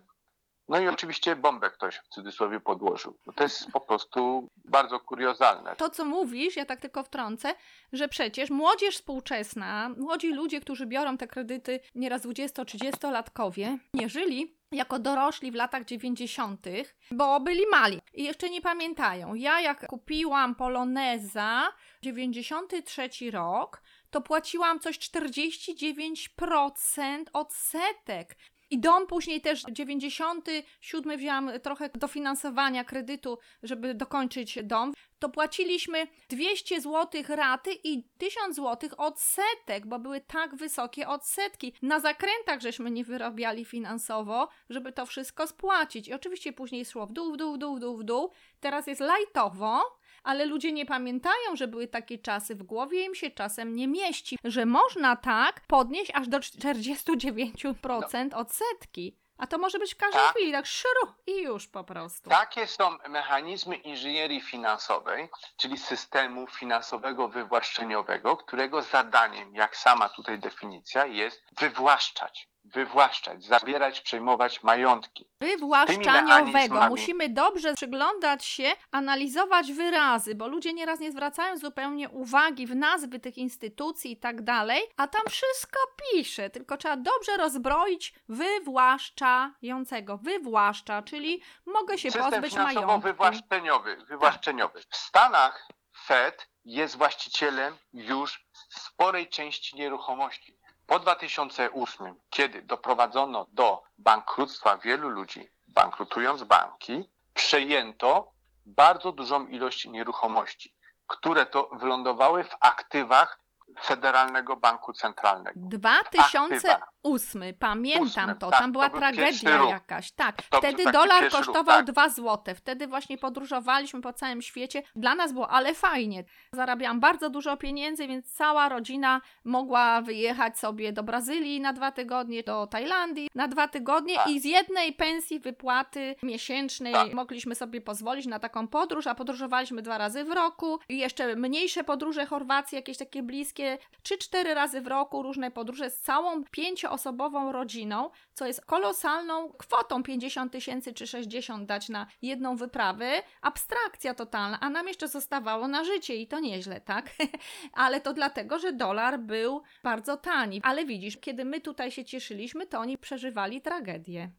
[0.68, 3.16] No i oczywiście bombę ktoś w cudzysłowie podłożył.
[3.26, 5.76] No to jest po prostu bardzo kuriozalne.
[5.76, 7.54] To, co mówisz, ja tak tylko wtrącę,
[7.92, 14.98] że przecież młodzież współczesna, młodzi ludzie, którzy biorą te kredyty, nieraz 20-30-latkowie, nie żyli jako
[14.98, 16.66] dorośli w latach 90.,
[17.10, 19.34] bo byli mali i jeszcze nie pamiętają.
[19.34, 21.72] Ja, jak kupiłam Poloneza
[22.02, 28.36] 93 rok, to płaciłam coś 49% odsetek.
[28.72, 34.92] I dom później też 97 wzięłam trochę dofinansowania kredytu, żeby dokończyć dom.
[35.18, 41.74] To płaciliśmy 200 zł raty i 1000 zł odsetek, bo były tak wysokie odsetki.
[41.82, 46.08] Na zakrętach żeśmy nie wyrabiali finansowo, żeby to wszystko spłacić.
[46.08, 48.30] I oczywiście później szło dół, w dół, w dół, w dół, w dół.
[48.60, 53.30] Teraz jest lajtowo, ale ludzie nie pamiętają, że były takie czasy, w głowie im się
[53.30, 59.18] czasem nie mieści, że można tak podnieść aż do 49% odsetki.
[59.38, 60.34] A to może być w każdej Tak.
[60.34, 62.30] chwili, tak szru i już po prostu.
[62.30, 71.06] Takie są mechanizmy inżynierii finansowej, czyli systemu finansowego wywłaszczeniowego, którego zadaniem, jak sama tutaj definicja,
[71.06, 72.48] jest wywłaszczać.
[72.64, 75.28] Wywłaszczać, zabierać, przejmować majątki.
[75.40, 76.88] Wywłaszczaniowego.
[76.88, 83.18] Musimy dobrze przyglądać się, analizować wyrazy, bo ludzie nieraz nie zwracają zupełnie uwagi w nazwy
[83.20, 85.78] tych instytucji i tak dalej, a tam wszystko
[86.12, 90.18] pisze, tylko trzeba dobrze rozbroić wywłaszczającego.
[90.18, 92.80] Wywłaszcza, czyli mogę się System pozbyć majątku.
[92.80, 93.96] finansowo-wywłaszczeniowy.
[94.08, 94.82] Wywłaszczeniowy.
[94.90, 95.68] W Stanach
[96.04, 100.61] Fed jest właścicielem już sporej części nieruchomości.
[100.92, 108.32] Po 2008, kiedy doprowadzono do bankructwa wielu ludzi, bankrutując banki, przejęto
[108.66, 110.74] bardzo dużą ilość nieruchomości,
[111.06, 113.38] które to wylądowały w aktywach
[113.80, 115.60] Federalnego Banku Centralnego.
[115.60, 120.12] 2008, pamiętam Ósmy, to, tak, tam była to tragedia jakaś.
[120.12, 121.86] Tak, To wtedy dolar pierwszy ruch, kosztował tak.
[121.86, 122.54] 2 złote.
[122.54, 124.82] Wtedy właśnie podróżowaliśmy po całym świecie.
[124.96, 126.24] Dla nas było ale fajnie.
[126.52, 132.42] Zarabiałam bardzo dużo pieniędzy, więc cała rodzina mogła wyjechać sobie do Brazylii na dwa tygodnie,
[132.42, 134.26] do Tajlandii na dwa tygodnie Tak.
[134.26, 137.12] i z jednej pensji wypłaty miesięcznej Tak.
[137.14, 141.84] mogliśmy sobie pozwolić na taką podróż, a podróżowaliśmy dwa razy w roku i jeszcze mniejsze
[141.84, 143.61] podróże Chorwacji, jakieś takie bliskie,
[144.02, 150.52] 3-4 razy w roku różne podróże z całą pięcioosobową rodziną, co jest kolosalną kwotą 50
[150.52, 153.22] tysięcy czy 60 dać na jedną wyprawę.
[153.42, 157.10] Abstrakcja totalna, a nam jeszcze zostawało na życie i to nieźle, tak?
[157.72, 160.60] Ale to dlatego, że dolar był bardzo tani.
[160.64, 164.30] Ale widzisz, kiedy my tutaj się cieszyliśmy, to oni przeżywali tragedię.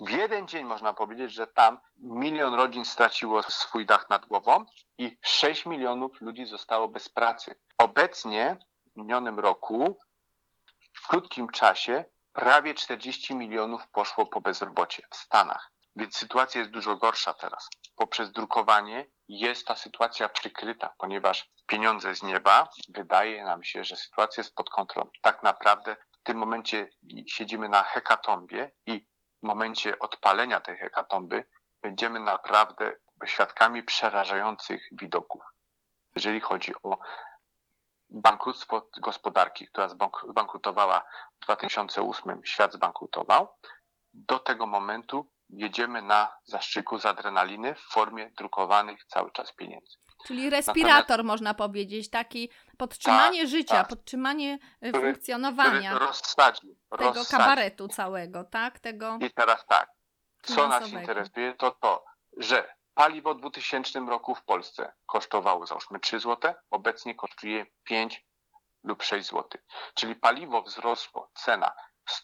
[0.00, 4.64] W jeden dzień można powiedzieć, że tam milion rodzin straciło swój dach nad głową
[4.98, 7.54] i 6 milionów ludzi zostało bez pracy.
[7.78, 8.56] Obecnie
[8.92, 9.98] w minionym roku,
[10.92, 15.72] w krótkim czasie, prawie 40 milionów poszło po bezrobocie w Stanach.
[15.96, 17.68] Więc sytuacja jest dużo gorsza teraz.
[17.96, 24.40] Poprzez drukowanie jest ta sytuacja przykryta, ponieważ pieniądze z nieba wydaje nam się, że sytuacja
[24.40, 25.10] jest pod kontrolą.
[25.22, 26.88] Tak naprawdę w tym momencie
[27.26, 29.06] siedzimy na hekatombie i
[29.42, 31.44] momencie odpalenia tej hekatomby
[31.82, 32.92] będziemy naprawdę
[33.26, 35.42] świadkami przerażających widoków.
[36.14, 36.98] Jeżeli chodzi o
[38.10, 41.02] bankructwo gospodarki, która zbank- zbankrutowała
[41.40, 43.48] w 2008, świat zbankrutował,
[44.14, 49.96] do tego momentu jedziemy na zastrzyku z adrenaliny w formie drukowanych cały czas pieniędzy.
[50.26, 53.88] Czyli respirator, można powiedzieć, taki podtrzymanie życia, tak.
[53.88, 57.30] podtrzymanie e, Który- funkcjonowania Który rozsadzi, tego rozsadzi.
[57.30, 58.78] kabaretu całego, tak?
[58.78, 59.18] Tego.
[59.20, 59.90] I teraz tak.
[60.42, 62.04] Co nas interesuje, to to,
[62.36, 68.24] że paliwo w 2000 roku w Polsce kosztowało załóżmy 3 zł, obecnie kosztuje 5
[68.84, 69.48] lub 6 zł.
[69.94, 71.72] Czyli paliwo wzrosło cena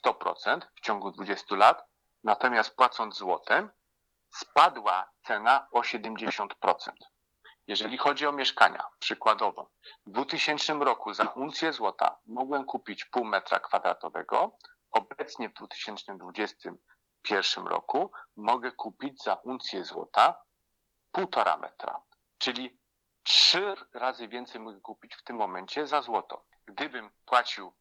[0.04, 1.84] 100% w ciągu 20 lat,
[2.24, 3.70] natomiast płacąc złotem
[4.34, 7.11] spadła cena o 70%.
[7.66, 9.70] Jeżeli chodzi o mieszkania, przykładowo,
[10.06, 14.58] w 2000 roku za uncję złota mogłem kupić pół metra kwadratowego,
[14.90, 20.42] obecnie w 2021 roku mogę kupić za uncję złota
[21.12, 22.02] półtora metra,
[22.38, 22.78] czyli
[23.22, 26.44] trzy razy więcej mogę kupić w tym momencie za złoto.
[26.66, 27.72] Gdybym płacił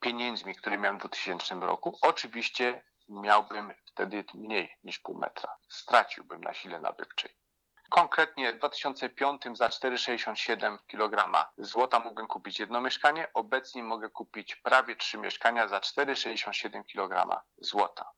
[0.00, 5.56] pieniędzmi, które miałem w 2000 roku, oczywiście miałbym wtedy mniej niż pół metra.
[5.68, 7.47] Straciłbym na sile nabywczej.
[7.88, 13.32] Konkretnie w 2005 za 4,67 kg złota mogłem kupić jedno mieszkanie.
[13.34, 18.10] Obecnie mogę kupić prawie trzy mieszkania za 4,67 kg złota.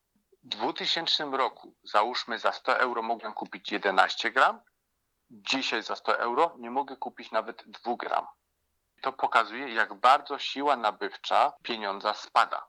[0.43, 4.61] W 2000 roku, załóżmy za 100 euro mogłem kupić 11 gram.
[5.29, 8.25] Dzisiaj za 100 euro nie mogę kupić nawet 2 gram.
[9.01, 12.67] To pokazuje, jak bardzo siła nabywcza pieniądza spada.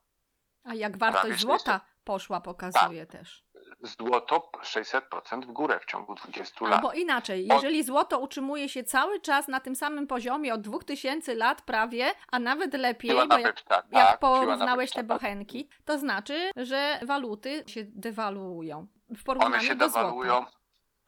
[0.64, 1.40] A jak wartość 600.
[1.40, 3.18] złota poszła, pokazuje Tak.
[3.20, 3.44] też.
[3.82, 6.74] Złoto 600% w górę w ciągu 20 lat.
[6.74, 11.62] Albo inaczej, jeżeli złoto utrzymuje się cały czas na tym samym poziomie od 2000 lat
[11.62, 13.86] prawie, a nawet lepiej, Siła bo jak, nabywcza, tak.
[13.90, 15.06] jak porównałeś te tak.
[15.06, 20.00] bochenki, to znaczy, że waluty się dewaluują w One porównaniu się do złota.
[20.00, 20.46] dewaluują,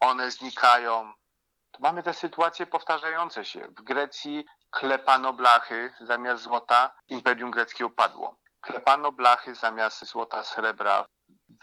[0.01, 1.13] one znikają.
[1.73, 3.61] Tu mamy te sytuacje powtarzające się.
[3.61, 8.37] W Grecji klepano blachy zamiast złota, Imperium Greckie upadło.
[8.61, 11.07] Klepano blachy zamiast złota, srebra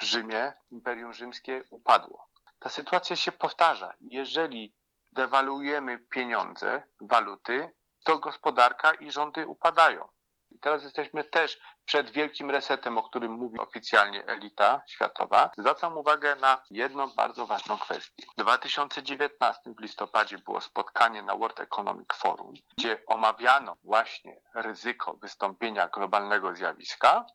[0.02, 2.28] w Rzymie, Imperium Rzymskie upadło.
[2.60, 3.94] Ta sytuacja się powtarza.
[4.02, 4.76] Jeżeli
[5.12, 7.70] dewaluujemy pieniądze, waluty,
[8.04, 10.08] to gospodarka i rządy upadają.
[10.52, 15.52] I teraz jesteśmy też przed wielkim resetem, o którym mówi oficjalnie elita światowa.
[15.58, 18.24] Zwracam uwagę na jedną bardzo ważną kwestię.
[18.38, 25.88] W 2019 w listopadzie było spotkanie na World Economic Forum, gdzie omawiano właśnie ryzyko wystąpienia
[25.88, 27.26] globalnego zjawiska.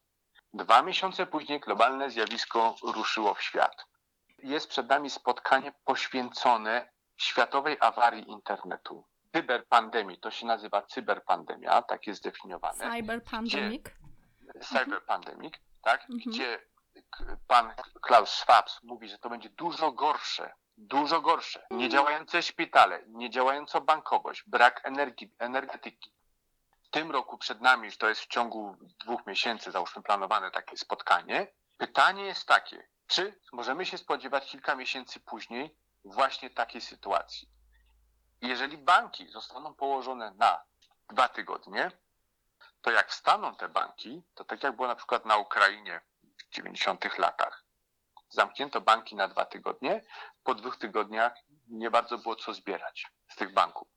[0.56, 3.84] Dwa miesiące później globalne zjawisko ruszyło w świat.
[4.42, 9.04] Jest przed nami spotkanie poświęcone światowej awarii internetu.
[9.32, 13.84] Cyberpandemii, to się nazywa cyberpandemia, tak jest zdefiniowane Cyber pandemic.
[14.62, 16.20] cyberpandemic, tak, Mhm.
[16.26, 16.58] gdzie
[17.46, 21.66] pan Klaus Schwab mówi, że to będzie dużo gorsze, dużo gorsze.
[21.70, 26.12] Niedziałające szpitale, niedziałająca bankowość, brak energii, energetyki.
[26.96, 31.52] Tym roku przed nami, to jest w ciągu dwóch miesięcy, załóżmy planowane takie spotkanie.
[31.76, 37.48] Pytanie jest takie, czy możemy się spodziewać kilka miesięcy później właśnie takiej sytuacji?
[38.40, 40.64] Jeżeli banki zostaną położone na
[41.08, 41.90] dwa tygodnie,
[42.82, 46.00] to jak wstaną te banki, to tak jak było na przykład na Ukrainie
[46.38, 47.64] w 90 latach.
[48.28, 50.04] Zamknięto banki na dwa tygodnie,
[50.44, 51.32] po dwóch tygodniach
[51.68, 53.95] nie bardzo było co zbierać z tych banków.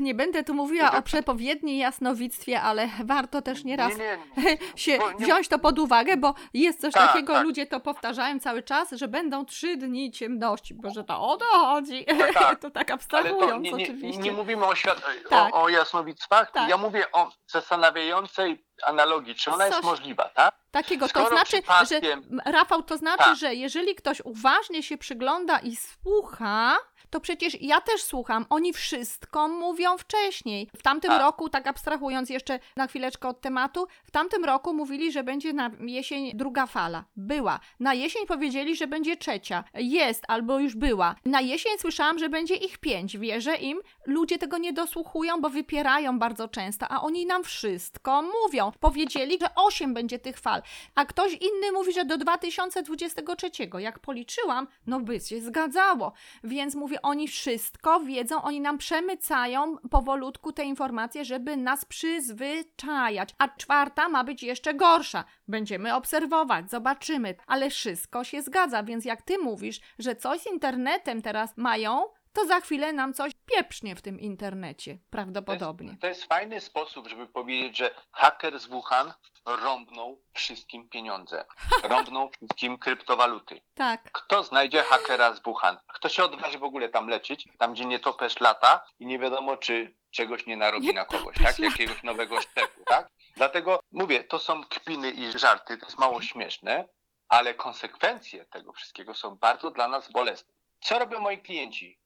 [0.00, 5.24] Nie będę tu mówiła o przepowiedni jasnowictwie, ale warto też nieraz Nie, nie, się nie-
[5.26, 7.44] wziąć to pod uwagę, bo jest coś Tak, takiego, tak.
[7.44, 11.44] ludzie to powtarzają cały czas, że będą trzy dni ciemności, bo że to o to
[11.44, 12.04] chodzi.
[12.04, 12.60] Tak, tak.
[12.62, 14.22] to tak ale abstrahując to oczywiście.
[14.22, 15.54] nie mówimy o, świat, Tak.
[15.54, 16.68] o, o jasnowictwach, Tak.
[16.68, 20.54] ja mówię o zastanawiającej analogii, czy ona jest Coś- możliwa, tak?
[20.70, 23.36] Takiego, to Skoro znaczy, że przypadkiem- M, Rafał, to znaczy, Tak.
[23.36, 26.76] że jeżeli ktoś uważnie się przygląda i słucha,
[27.10, 28.46] to przecież ja też słucham.
[28.50, 30.68] Oni wszystko mówią wcześniej.
[30.76, 31.20] W tamtym Tak.
[31.22, 35.70] roku, tak abstrahując jeszcze na chwileczkę od tematu, w tamtym roku mówili, że będzie na
[35.80, 37.04] jesień druga fala.
[37.16, 37.60] Była.
[37.80, 39.64] Na jesień powiedzieli, że będzie trzecia.
[39.74, 41.14] Jest albo już była.
[41.24, 43.18] Na jesień słyszałam, że będzie ich pięć.
[43.18, 43.80] Wierzę im.
[44.06, 48.72] Ludzie tego nie dosłuchują, bo wypierają bardzo często, a oni nam wszystko mówią.
[48.80, 50.62] Powiedzieli, że osiem będzie tych fal,
[50.94, 53.50] a ktoś inny mówi, że do 2023.
[53.78, 56.12] Jak policzyłam, no by się zgadzało.
[56.44, 63.34] Więc mówię, oni wszystko wiedzą, oni nam przemycają powolutku te informacje, żeby nas przyzwyczajać.
[63.38, 65.24] A czwarta ma być jeszcze gorsza.
[65.48, 71.22] Będziemy obserwować, zobaczymy, ale wszystko się zgadza, więc jak ty mówisz, że coś z internetem
[71.22, 75.96] teraz mają, to za chwilę nam coś pieprznie w tym internecie, prawdopodobnie.
[76.00, 79.12] To jest fajny sposób, żeby powiedzieć, że haker z Wuhan
[79.46, 81.44] rąbnął wszystkim pieniądze.
[81.82, 83.60] Rąbnął wszystkim kryptowaluty.
[83.74, 84.12] Tak.
[84.12, 85.78] Kto znajdzie hakera z Wuhan?
[85.86, 89.56] Kto się odważy w ogóle tam lecieć, tam gdzie nie topesz lata i nie wiadomo,
[89.56, 91.58] czy czegoś nie narobi Nie na kogoś, tak?
[91.58, 93.08] Jakiegoś nowego szczepu, tak?
[93.36, 96.88] Dlatego mówię, to są kpiny i żarty, to jest mało śmieszne,
[97.28, 100.54] ale konsekwencje tego wszystkiego są bardzo dla nas bolesne.
[100.80, 101.98] Co robią moi klienci?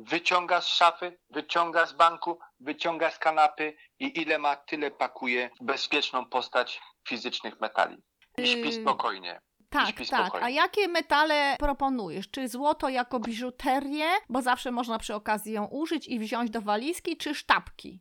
[0.00, 5.64] Wyciąga z szafy, wyciąga z banku, wyciąga z kanapy i ile ma, tyle pakuje w
[5.64, 7.96] bezpieczną postać fizycznych metali.
[8.38, 9.40] I śpi Yy, spokojnie.
[9.70, 10.42] Tak, tak.
[10.42, 12.30] A jakie metale proponujesz?
[12.30, 17.16] Czy złoto jako biżuterię, bo zawsze można przy okazji ją użyć i wziąć do walizki,
[17.16, 18.00] czy sztabki?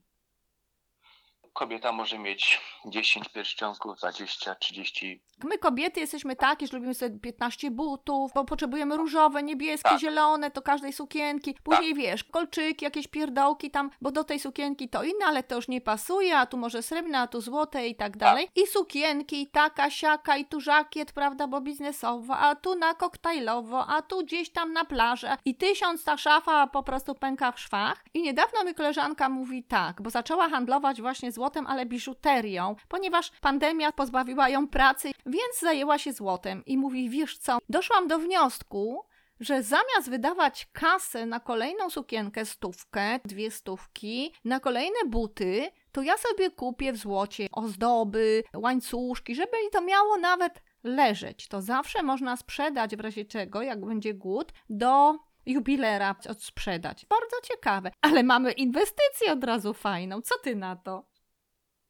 [1.60, 5.22] Kobieta może mieć 10 pierścionków, 20, 30.
[5.44, 10.00] My kobiety jesteśmy takie, że lubimy sobie 15 butów, bo potrzebujemy różowe, niebieskie, Tak.
[10.00, 11.56] zielone, to każdej sukienki.
[11.64, 15.68] Później wiesz, kolczyki, jakieś pierdołki tam, bo do tej sukienki to inne, ale to już
[15.68, 18.50] nie pasuje, a tu może srebrne, a tu złote i tak dalej.
[18.56, 23.88] I sukienki, i taka, siaka, i tu żakiet, prawda, bo biznesowo, a tu na koktajlowo,
[23.88, 25.38] a tu gdzieś tam na plażę.
[25.46, 28.06] I tysiąc ta szafa po prostu pęka w szwach.
[28.14, 33.92] I niedawno mi koleżanka mówi tak, bo zaczęła handlować właśnie złotem, ale biżuterią, ponieważ pandemia
[33.92, 36.66] pozbawiła ją pracy, więc zajęła się złotem.
[36.66, 39.06] I mówi, wiesz co, doszłam do wniosku,
[39.40, 46.18] że zamiast wydawać kasę na kolejną sukienkę stówkę, dwie stówki, na kolejne buty, to ja
[46.18, 51.48] sobie kupię w złocie ozdoby, łańcuszki, żeby to miało nawet leżeć.
[51.48, 57.06] To zawsze można sprzedać w razie czego, jak będzie głód, do jubilera odsprzedać.
[57.06, 57.92] Bardzo ciekawe.
[58.02, 60.22] Ale mamy inwestycję od razu fajną.
[60.22, 61.09] Co ty na to?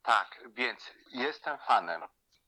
[0.02, 2.02] Tak, więc jestem fanem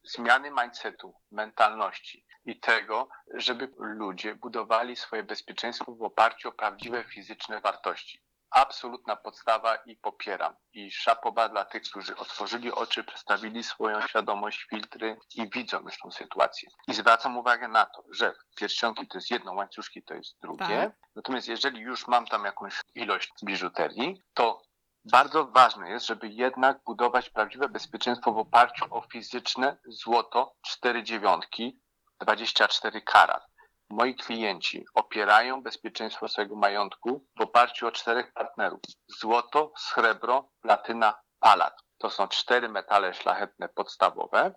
[0.04, 7.62] zmiany mindsetu, mentalności i tego, żeby ludzie budowali swoje bezpieczeństwo w oparciu o prawdziwe fizyczne
[7.62, 8.24] wartości.
[8.52, 10.56] Absolutna podstawa i popieram.
[10.74, 16.12] I szapoba dla tych, którzy otworzyli oczy, przestawili swoją świadomość, filtry i widzą już tą
[16.12, 16.70] sytuację.
[16.88, 20.66] I zwracam uwagę na to, że pierścionki to jest jedno, łańcuszki to jest drugie.
[20.66, 20.92] Tak.
[21.16, 24.62] Natomiast jeżeli już mam tam jakąś ilość biżuterii, to
[25.06, 31.82] bardzo ważne jest, żeby jednak budować prawdziwe bezpieczeństwo w oparciu o fizyczne złoto 4 dziewiątki,
[32.20, 33.44] 24 karat.
[33.90, 38.80] Moi klienci opierają bezpieczeństwo swojego majątku w oparciu o czterech partnerów.
[39.20, 41.78] Złoto, srebro, platyna, palat.
[41.98, 44.54] To są cztery metale szlachetne podstawowe,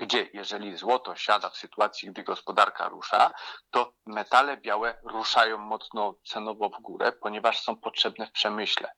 [0.00, 3.32] gdzie jeżeli złoto siada w sytuacji, gdy gospodarka rusza,
[3.70, 8.92] to metale białe ruszają mocno cenowo w górę, ponieważ są potrzebne w przemyśle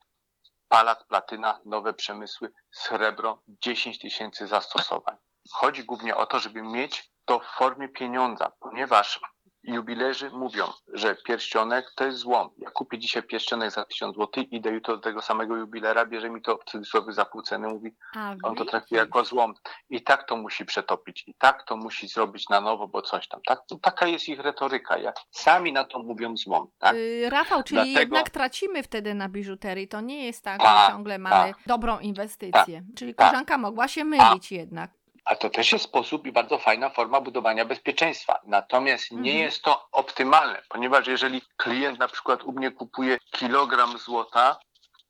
[0.71, 5.17] palat, platyna, nowe przemysły, srebro, 10 tysięcy zastosowań.
[5.53, 9.21] Chodzi głównie o to, żeby mieć to w formie pieniądza, ponieważ
[9.63, 12.51] jubilerzy mówią, że pierścionek to jest złom.
[12.59, 16.43] Ja kupię dzisiaj pierścionek za 1000 zł, idę jutro do tego samego jubilera, bierze mi
[16.43, 18.91] to w cudzysłowie za pół ceny, mówi, A on to widzisz.
[18.91, 19.55] jako złom.
[19.91, 23.41] I tak to musi przetopić, i tak to musi zrobić na nowo, bo coś tam.
[23.47, 23.61] Tak?
[23.71, 24.99] No, taka jest ich retoryka.
[24.99, 26.71] Jak sami na to mówią złom.
[26.79, 26.95] Tak?
[26.97, 29.89] Y, Rafał, czyli Dlatego- jednak tracimy wtedy na biżuterii.
[29.89, 32.83] To nie jest tak, Tak, że ciągle mamy dobrą inwestycję.
[32.97, 33.27] Czyli tak.
[33.27, 35.00] koleżanka mogła się mylić jednak.
[35.25, 38.41] A to też jest sposób i bardzo fajna forma budowania bezpieczeństwa.
[38.45, 39.37] Natomiast nie Mhm.
[39.39, 44.59] jest to optymalne, ponieważ jeżeli klient na przykład u mnie kupuje kilogram złota,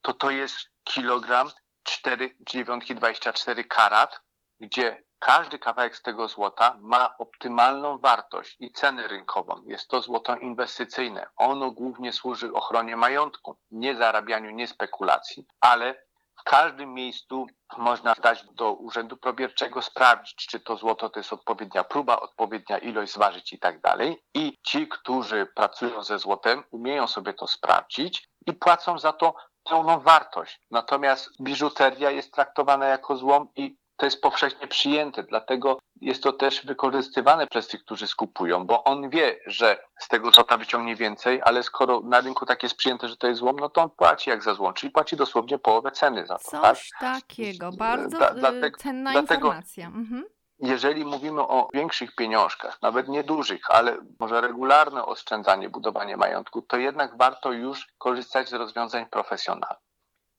[0.02, 1.50] to to jest kilogram
[1.82, 4.20] 4 dziewiątki 24 karat,
[4.60, 9.62] gdzie każdy kawałek z tego złota ma optymalną wartość i cenę rynkową.
[9.66, 11.26] Jest to złoto inwestycyjne.
[11.36, 16.02] Ono głównie służy ochronie majątku, nie zarabianiu, nie spekulacji, ale
[16.40, 17.46] w każdym miejscu
[17.78, 23.12] można dać do urzędu probierczego, sprawdzić, czy to złoto to jest odpowiednia próba, odpowiednia ilość,
[23.12, 24.22] zważyć i tak dalej.
[24.34, 29.34] I ci, którzy pracują ze złotem, umieją sobie to sprawdzić i płacą za to
[29.64, 30.60] pełną wartość.
[30.70, 36.66] Natomiast biżuteria jest traktowana jako złom i to jest powszechnie przyjęte, dlatego jest to też
[36.66, 41.62] wykorzystywane przez tych, którzy skupują, bo on wie, że z tego złota wyciągnie więcej, ale
[41.62, 44.42] skoro na rynku tak jest przyjęte, że to jest złom, no to on płaci jak
[44.42, 46.50] za złom, czyli płaci dosłownie połowę ceny za to.
[46.50, 46.76] Tak?
[46.76, 47.70] Coś takiego.
[47.72, 49.86] Bardzo Dla- y, dlatego- cenna dlatego- informacja.
[49.86, 50.24] Mhm.
[50.58, 57.16] Jeżeli mówimy o większych pieniążkach, nawet niedużych, ale może regularne oszczędzanie, budowanie majątku, to jednak
[57.18, 59.78] warto już korzystać z rozwiązań profesjonalnych.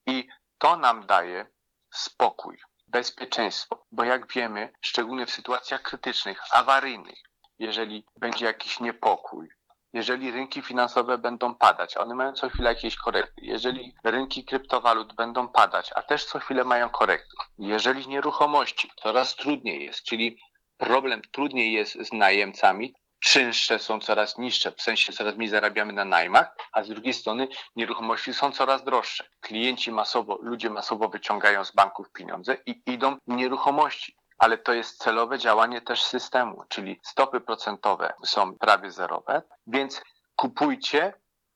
[0.08, 1.46] I to nam daje
[1.94, 2.58] spokój,
[2.92, 7.20] bezpieczeństwo, bo jak wiemy, szczególnie w sytuacjach krytycznych, awaryjnych,
[7.60, 9.50] jeżeli będzie jakiś niepokój,
[9.94, 15.16] jeżeli rynki finansowe będą padać, a one mają co chwilę jakieś korekty, jeżeli rynki kryptowalut
[15.16, 20.38] będą padać, a też co chwilę mają korekty, jeżeli nieruchomości coraz trudniej jest, czyli
[20.78, 26.06] problem trudniej jest z najemcami, czynsze są coraz niższe, w sensie coraz mniej zarabiamy na
[26.06, 29.24] najmach, a z drugiej strony nieruchomości są coraz droższe.
[29.42, 34.16] Klienci masowo, ludzie masowo wyciągają z banków pieniądze i idą w nieruchomości.
[34.38, 40.02] Ale to jest celowe działanie też systemu, czyli stopy procentowe są prawie zerowe, więc
[40.36, 41.14] kupujcie,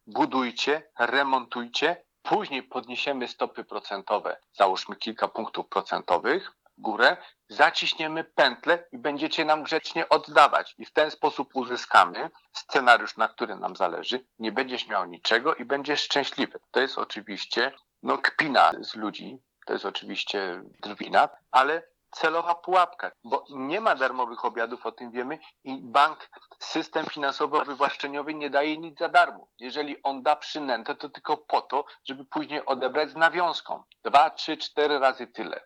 [0.08, 7.18] budujcie, remontujcie, później podniesiemy stopy procentowe, załóżmy kilka punktów procentowych górę,
[7.50, 10.76] zaciśniemy pętlę i będziecie nam grzecznie oddawać.
[10.78, 14.26] I w ten sposób uzyskamy scenariusz, na który nam zależy.
[14.40, 16.60] Nie będziesz miał niczego i będziesz szczęśliwy.
[16.72, 17.72] To jest oczywiście
[18.04, 24.46] no, kpina z ludzi, to jest oczywiście drwina, ale celowa pułapka, bo nie ma darmowych
[24.46, 29.48] obiadów, o tym wiemy, i bank, system finansowo-wywłaszczeniowy nie daje nic za darmo.
[29.60, 33.84] Jeżeli on da przynętę, to tylko po to, żeby później odebrać z nawiązką.
[34.04, 35.62] Dwa, trzy, cztery razy tyle.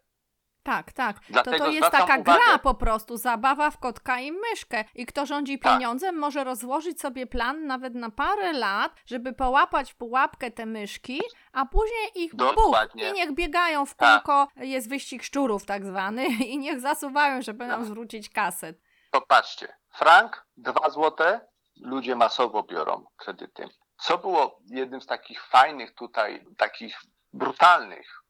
[0.63, 1.19] Tak, tak.
[1.19, 4.85] To, Dlatego to jest zwracam taka uwagę- gra po prostu, zabawa w kotka i myszkę.
[4.95, 5.73] I kto rządzi Tak.
[5.73, 11.21] pieniądzem, może rozłożyć sobie plan nawet na parę lat, żeby połapać w pułapkę te myszki,
[11.53, 12.55] a później ich buch
[12.95, 14.23] i niech biegają w Tak.
[14.23, 17.89] kółko, jest wyścig szczurów tak zwany, i niech zasuwają, żeby nam Tak.
[17.89, 18.73] zwrócić kasę.
[19.11, 21.47] Popatrzcie, frank, dwa złote,
[21.81, 23.65] ludzie masowo biorą kredyty.
[23.97, 26.97] Co było jednym z takich fajnych tutaj, takich
[27.33, 28.21] brutalnych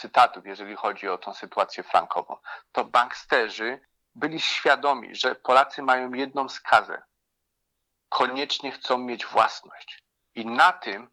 [0.00, 2.36] cytatów, jeżeli chodzi o tą sytuację frankową,
[2.72, 3.80] to banksterzy
[4.14, 7.02] byli świadomi, że Polacy mają jedną skazę.
[8.08, 10.02] Koniecznie chcą mieć własność.
[10.34, 11.10] I na tym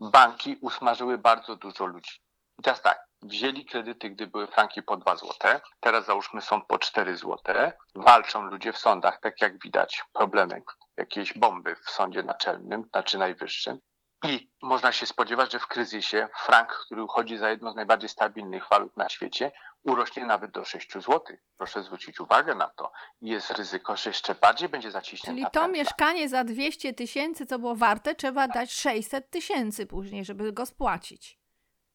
[0.00, 2.20] banki usmażyły bardzo dużo ludzi.
[2.58, 6.78] I teraz tak, wzięli kredyty, gdy były franki po 2 złote, teraz załóżmy są po
[6.78, 10.62] 4 złote, walczą ludzie w sądach, tak jak widać, problemy,
[10.96, 13.78] jakieś bomby w sądzie naczelnym, znaczy najwyższym.
[14.24, 18.68] I można się spodziewać, że w kryzysie frank, który uchodzi za jedną z najbardziej stabilnych
[18.68, 19.52] walut na świecie,
[19.82, 21.20] urośnie nawet do 6 zł.
[21.56, 22.92] Proszę zwrócić uwagę na to.
[23.20, 25.68] Jest ryzyko, że jeszcze bardziej będzie zaciśnięta Czyli to pętla.
[25.68, 31.38] mieszkanie za 200 tysięcy, co było warte, trzeba dać 600 tysięcy później, żeby go spłacić.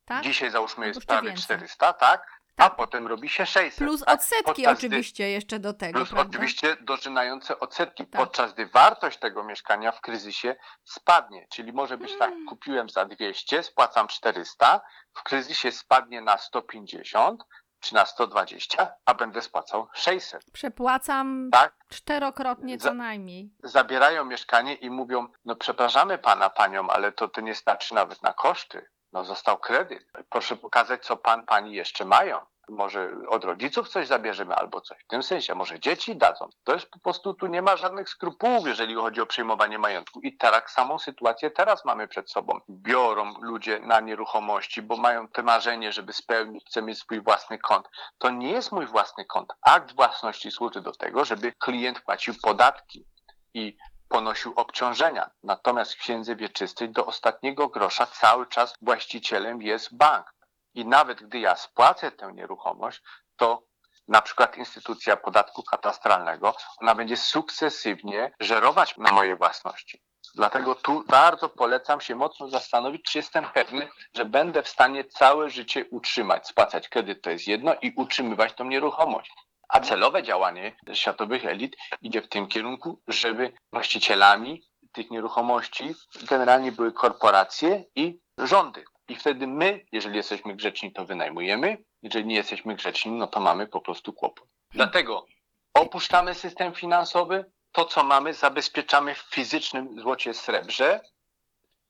[0.05, 0.23] Tak?
[0.23, 1.43] Dzisiaj załóżmy jest prawie więcej.
[1.43, 2.32] 400, tak?
[2.57, 2.75] A Tak.
[2.75, 3.77] potem robi się 600.
[3.87, 4.15] Plus tak?
[4.15, 6.29] odsetki Podczas gdy- oczywiście jeszcze do tego, Plus prawda?
[6.29, 8.21] oczywiście dożynające odsetki, Tak.
[8.21, 11.47] podczas gdy wartość tego mieszkania w kryzysie spadnie.
[11.51, 12.45] Czyli może być tak, Mm.
[12.47, 14.81] kupiłem za 200, spłacam 400,
[15.13, 17.43] w kryzysie spadnie na 150
[17.79, 20.51] czy na 120, a będę spłacał 600.
[20.53, 21.75] Przepłacam Tak?
[21.89, 23.49] czterokrotnie co Za- najmniej.
[23.63, 28.33] Zabierają mieszkanie i mówią, no przepraszamy pana, panią, ale to, to nie starczy nawet na
[28.33, 28.89] koszty.
[29.13, 30.05] No został kredyt.
[30.29, 32.39] Proszę pokazać, co pan, pani jeszcze mają.
[32.69, 36.49] Może od rodziców coś zabierzemy albo coś w tym sensie, może dzieci dadzą.
[36.63, 40.21] To jest po prostu, tu nie ma żadnych skrupułów, jeżeli chodzi o przejmowanie majątku.
[40.21, 42.59] I tak samą sytuację teraz mamy przed sobą.
[42.69, 47.87] Biorą ludzie na nieruchomości, bo mają te marzenie, żeby spełnić, chcę mieć swój własny kąt.
[48.17, 49.53] To nie jest mój własny kąt.
[49.61, 53.05] Akt własności służy do tego, żeby klient płacił podatki
[53.53, 53.77] i
[54.07, 55.29] ponosił obciążenia.
[55.43, 60.33] Natomiast w księdze wieczystej do ostatniego grosza cały czas właścicielem jest bank.
[60.73, 63.01] I nawet gdy ja spłacę tę nieruchomość,
[63.35, 63.63] to
[64.07, 70.01] na przykład instytucja podatku katastralnego, ona będzie sukcesywnie żerować na mojej własności.
[70.35, 75.49] Dlatego tu bardzo polecam się mocno zastanowić, czy jestem pewny, że będę w stanie całe
[75.49, 79.33] życie utrzymać, spłacać kredyt to jest jedno i utrzymywać tą nieruchomość.
[79.69, 84.61] A celowe działanie światowych elit idzie w tym kierunku, żeby właścicielami
[84.91, 85.95] tych nieruchomości
[86.29, 88.83] generalnie były korporacje i rządy.
[89.07, 91.77] I wtedy my, jeżeli jesteśmy grzeczni, to wynajmujemy.
[92.01, 94.47] Jeżeli nie jesteśmy grzeczni, no to mamy po prostu kłopot.
[94.71, 95.25] Dlatego
[95.73, 101.01] opuszczamy system finansowy, to co mamy zabezpieczamy w fizycznym złocie srebrze,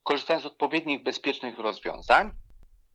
[0.04, 2.32] korzystając z odpowiednich bezpiecznych rozwiązań,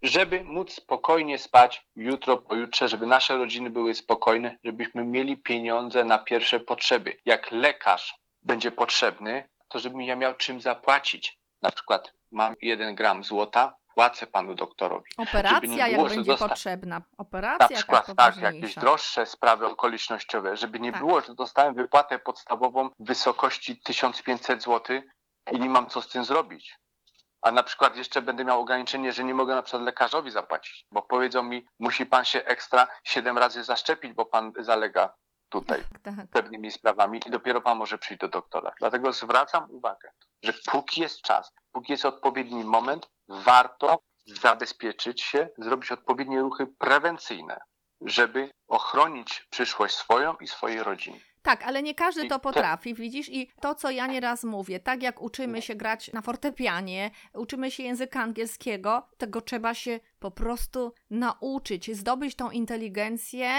[0.02, 6.18] żeby móc spokojnie spać jutro, pojutrze, żeby nasze rodziny były spokojne, żebyśmy mieli pieniądze na
[6.18, 7.16] pierwsze potrzeby.
[7.24, 11.38] Jak lekarz będzie potrzebny, to żebym ja miał czym zapłacić.
[11.62, 15.10] Na przykład mam jeden gram złota, płacę panu doktorowi.
[15.16, 17.02] Operacja, jak będzie dosta- potrzebna.
[17.18, 21.00] Operacja Na przykład tak, jakieś droższe sprawy okolicznościowe, żeby nie Tak.
[21.00, 25.00] było, że dostałem wypłatę podstawową w wysokości 1500 zł
[25.52, 26.76] i nie mam co z tym zrobić.
[27.48, 31.02] A na przykład jeszcze będę miał ograniczenie, że nie mogę na przykład lekarzowi zapłacić, bo
[31.02, 35.14] powiedzą mi, musi pan się ekstra 7 razy zaszczepić, bo pan zalega
[35.48, 36.26] tutaj Tak, tak.
[36.30, 38.72] pewnymi sprawami i dopiero pan może przyjść do doktora.
[38.78, 40.10] Dlatego zwracam uwagę,
[40.42, 47.60] że póki jest czas, póki jest odpowiedni moment, warto zabezpieczyć się, zrobić odpowiednie ruchy prewencyjne,
[48.00, 51.20] żeby ochronić przyszłość swoją i swojej rodziny.
[51.48, 53.28] Tak, ale nie każdy to te- potrafi, widzisz?
[53.28, 57.82] I to, co ja nieraz mówię, tak jak uczymy się grać na fortepianie, uczymy się
[57.82, 63.50] języka angielskiego, tego trzeba się po prostu nauczyć, zdobyć tą inteligencję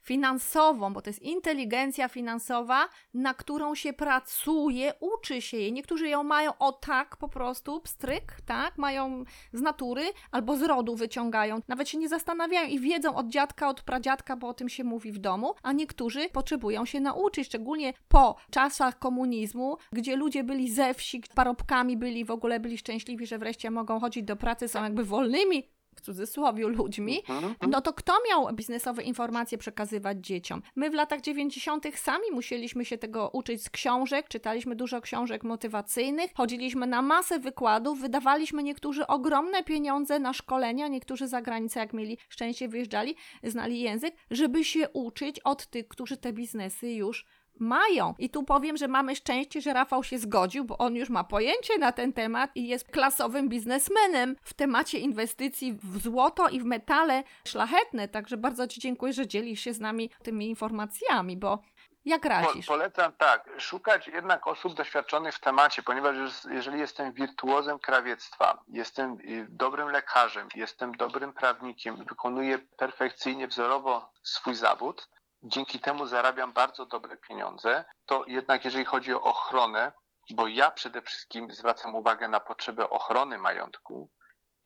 [0.00, 5.72] finansową, bo to jest inteligencja finansowa, na którą się pracuje, uczy się jej.
[5.72, 8.78] Niektórzy ją mają o tak po prostu, pstryk, tak?
[8.78, 11.60] Mają z natury albo z rodu wyciągają.
[11.68, 15.12] Nawet się nie zastanawiają i wiedzą od dziadka, od pradziadka, bo o tym się mówi
[15.12, 20.94] w domu, a niektórzy potrzebują się nauczyć, szczególnie po czasach komunizmu, gdzie ludzie byli ze
[20.94, 25.04] wsi, parobkami byli, w ogóle byli szczęśliwi, że wreszcie mogą chodzić do pracy, są jakby
[25.04, 27.22] wolnymi w cudzysłowie ludźmi,
[27.68, 30.62] no to kto miał biznesowe informacje przekazywać dzieciom?
[30.76, 31.86] My w latach 90.
[31.94, 38.00] sami musieliśmy się tego uczyć z książek, czytaliśmy dużo książek motywacyjnych, chodziliśmy na masę wykładów,
[38.00, 44.14] wydawaliśmy niektórzy ogromne pieniądze na szkolenia, niektórzy za granicę, jak mieli szczęście, wyjeżdżali, znali język,
[44.30, 47.24] żeby się uczyć od tych, którzy te biznesy już
[47.60, 48.14] mają.
[48.18, 51.78] I tu powiem, że mamy szczęście, że Rafał się zgodził, bo on już ma pojęcie
[51.78, 57.22] na ten temat i jest klasowym biznesmenem w temacie inwestycji w złoto i w metale
[57.46, 58.08] szlachetne.
[58.08, 61.62] Także bardzo Ci dziękuję, że dzielisz się z nami tymi informacjami, bo
[62.04, 62.66] jak Po, radzisz?
[62.66, 66.16] polecam tak, szukać jednak osób doświadczonych w temacie, ponieważ
[66.50, 74.54] jeżeli jestem wirtuozem krawiectwa, jestem y, dobrym lekarzem, jestem dobrym prawnikiem, wykonuję perfekcyjnie, wzorowo swój
[74.54, 75.08] zawód,
[75.42, 79.92] dzięki temu zarabiam bardzo dobre pieniądze, to jednak jeżeli chodzi o ochronę,
[80.30, 84.10] bo ja przede wszystkim zwracam uwagę na potrzebę ochrony majątku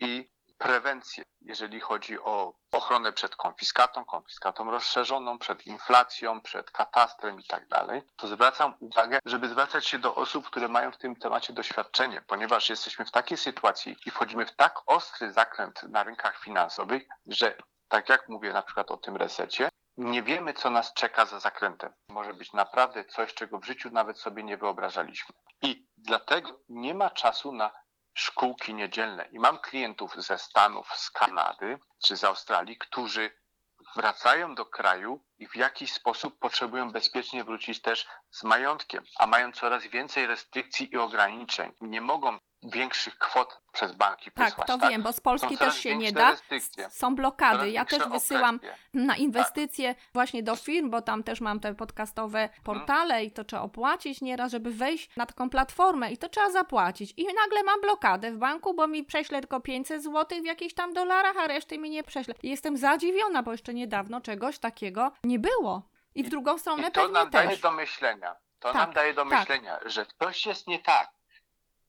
[0.00, 7.44] i prewencję, jeżeli chodzi o ochronę przed konfiskatą, konfiskatą rozszerzoną, przed inflacją, przed katastrem i
[7.44, 11.52] tak dalej, to zwracam uwagę, żeby zwracać się do osób, które mają w tym temacie
[11.52, 17.02] doświadczenie, ponieważ jesteśmy w takiej sytuacji i wchodzimy w tak ostry zakręt na rynkach finansowych,
[17.26, 17.56] że
[17.88, 21.92] tak jak mówię na przykład o tym resecie, nie wiemy, co nas czeka za zakrętem.
[22.08, 25.34] Może być naprawdę coś, czego w życiu nawet sobie nie wyobrażaliśmy.
[25.62, 27.70] I dlatego nie ma czasu na
[28.14, 29.28] szkółki niedzielne.
[29.32, 33.30] I mam klientów ze Stanów, z Kanady czy z Australii, którzy
[33.96, 39.52] wracają do kraju i w jakiś sposób potrzebują bezpiecznie wrócić też z majątkiem, a mają
[39.52, 41.72] coraz więcej restrykcji i ograniczeń.
[41.80, 44.66] Nie mogą większych kwot przez banki Tak, wysłać.
[44.66, 46.36] to wiem, bo z Polski też się nie da.
[46.90, 47.70] Są blokady.
[47.70, 48.60] Ja też wysyłam
[48.94, 53.62] na inwestycje właśnie do firm, bo tam też mam te podcastowe portale i to trzeba
[53.62, 57.14] opłacić nieraz, żeby wejść na taką platformę i to trzeba zapłacić.
[57.16, 60.92] I nagle mam blokadę w banku, bo mi prześle tylko 500 zł w jakichś tam
[60.92, 62.34] dolarach, a reszty mi nie prześle.
[62.42, 65.82] I jestem zadziwiona, bo jeszcze niedawno czegoś takiego nie było.
[66.14, 67.60] I w drugą stronę I to nam daje też.
[67.60, 68.36] do myślenia.
[68.58, 69.38] To Tak, nam daje do tak.
[69.40, 71.10] myślenia, że coś jest nie tak.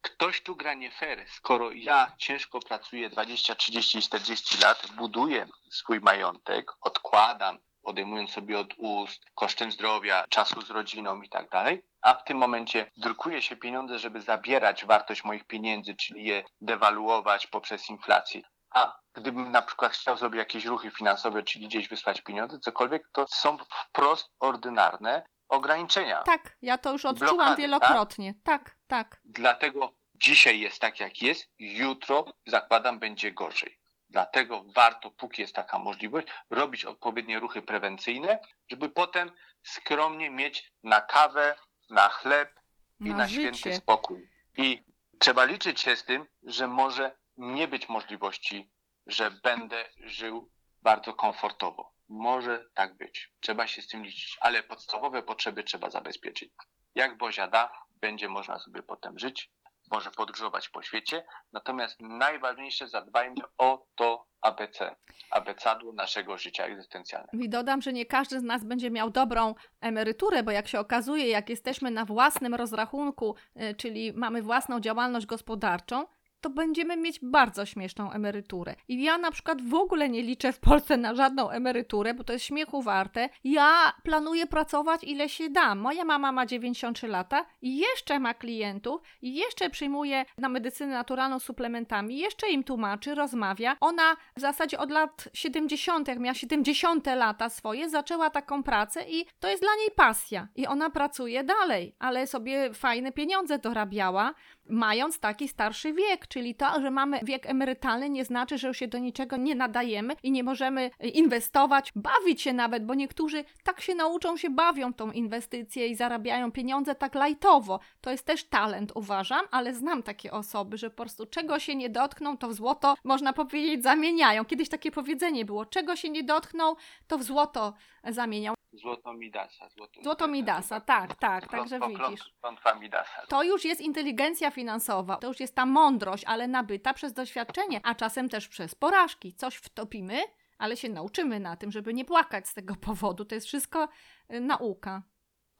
[0.04, 5.99] Ktoś tu gra nie fair, skoro ja ciężko pracuję 20, 30, 40 lat, buduję swój
[5.99, 12.14] majątek, odkładam, odejmując sobie od ust, kosztem zdrowia, czasu z rodziną i tak dalej, a
[12.14, 17.89] w tym momencie drukuje się pieniądze, żeby zabierać wartość moich pieniędzy, czyli je dewaluować poprzez
[17.89, 18.41] inflację.
[18.70, 23.26] A gdybym na przykład chciał zrobić jakieś ruchy finansowe, czyli gdzieś wysłać pieniądze, cokolwiek, to
[23.30, 26.24] są wprost ordynarne ograniczenia.
[26.24, 28.34] Tak, ja to już odczułam Blokady, wielokrotnie.
[28.44, 29.22] Tak, tak.
[29.26, 33.80] Dlatego dzisiaj jest tak, jak jest, jutro zakładam będzie gorzej.
[34.10, 39.32] Dlatego warto, póki jest taka możliwość, robić odpowiednie ruchy prewencyjne, żeby potem
[39.64, 41.56] skromnie mieć na kawę,
[41.89, 42.60] na chleb
[43.00, 44.30] i Na na święty spokój.
[44.58, 44.84] I
[45.20, 48.70] trzeba liczyć się z tym, że może nie być możliwości,
[49.08, 50.50] że będę żył
[50.82, 51.93] bardzo komfortowo.
[52.10, 53.32] Może tak być.
[53.39, 56.51] Trzeba się z tym liczyć, ale podstawowe potrzeby trzeba zabezpieczyć.
[56.95, 59.51] Jak Bozia da, będzie można sobie potem żyć,
[59.91, 61.26] może podróżować po świecie.
[61.54, 64.95] Natomiast najważniejsze zadbajmy o to ABC,
[65.32, 67.43] abecadło naszego życia egzystencjalnego.
[67.43, 71.28] I dodam, że nie każdy z nas będzie miał dobrą emeryturę, bo jak się okazuje,
[71.28, 76.06] jak jesteśmy na własnym rozrachunku, y, czyli mamy własną działalność gospodarczą,
[76.44, 78.76] to będziemy mieć bardzo śmieszną emeryturę.
[78.88, 82.34] I ja na przykład w ogóle nie liczę w Polsce na żadną emeryturę, bo to
[82.34, 83.30] jest śmiechu warte.
[83.44, 85.76] Ja planuję pracować ile się da.
[85.76, 91.39] Moja mama ma 93 lata i jeszcze ma klientów i jeszcze przyjmuje na medycynę naturalną
[91.39, 93.78] suplementami, jeszcze im tłumaczy, rozmawia.
[93.80, 99.26] Ona w zasadzie od lat 70., jak miała 70 lata swoje, zaczęła taką pracę i
[99.39, 100.48] to jest dla niej pasja.
[100.56, 104.34] I ona pracuje dalej, ale sobie fajne pieniądze dorabiała
[104.70, 108.88] mając taki starszy wiek, czyli to, że mamy wiek emerytalny nie znaczy, że już się
[108.88, 113.96] do niczego nie nadajemy i nie możemy inwestować, bawić się nawet, bo niektórzy tak się
[113.96, 117.80] nauczą, się bawią tą inwestycję i zarabiają pieniądze tak lajtowo.
[118.02, 121.90] To jest też talent, uważam, ale znam takie osoby, że po prostu czego się nie
[121.90, 124.46] dotkną, to w złoto, można powiedzieć, zamieniają.
[124.46, 126.76] Kiedyś takie powiedzenie było, czego się nie dotkną,
[127.08, 127.74] to w złoto
[128.04, 128.54] zamienią.
[128.74, 129.70] Złoto Midasa.
[129.70, 132.34] Złoto, Złoto Midasa, tak, tak, także widzisz.
[132.41, 133.26] Klątwa Midasa.
[133.28, 137.95] To już jest inteligencja finansowa, to już jest ta mądrość, ale nabyta przez doświadczenie, a
[137.95, 139.34] czasem też przez porażki.
[139.34, 140.22] Coś wtopimy,
[140.58, 143.26] ale się nauczymy na tym, żeby nie płakać z tego powodu.
[143.26, 143.88] To jest wszystko
[144.34, 145.04] y, nauka.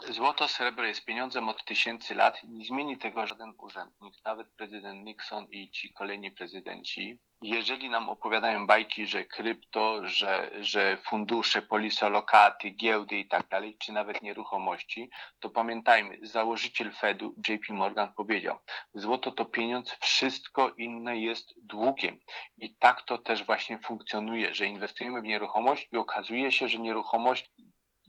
[0.10, 2.44] Złoto, srebro jest pieniądzem od tysięcy lat.
[2.44, 7.20] Nie zmieni tego żaden urzędnik, nawet prezydent Nixon i ci kolejni prezydenci.
[7.44, 13.92] Jeżeli nam opowiadają bajki, że krypto, że, że fundusze, polisolokaty, giełdy i tak dalej, czy
[13.92, 18.60] nawet nieruchomości, to pamiętajmy, założyciel Fedu, JP Morgan powiedział,
[18.94, 22.20] złoto to pieniądz, wszystko inne jest długiem.
[22.58, 27.52] I tak to też właśnie funkcjonuje, że inwestujemy w nieruchomość i okazuje się, że nieruchomość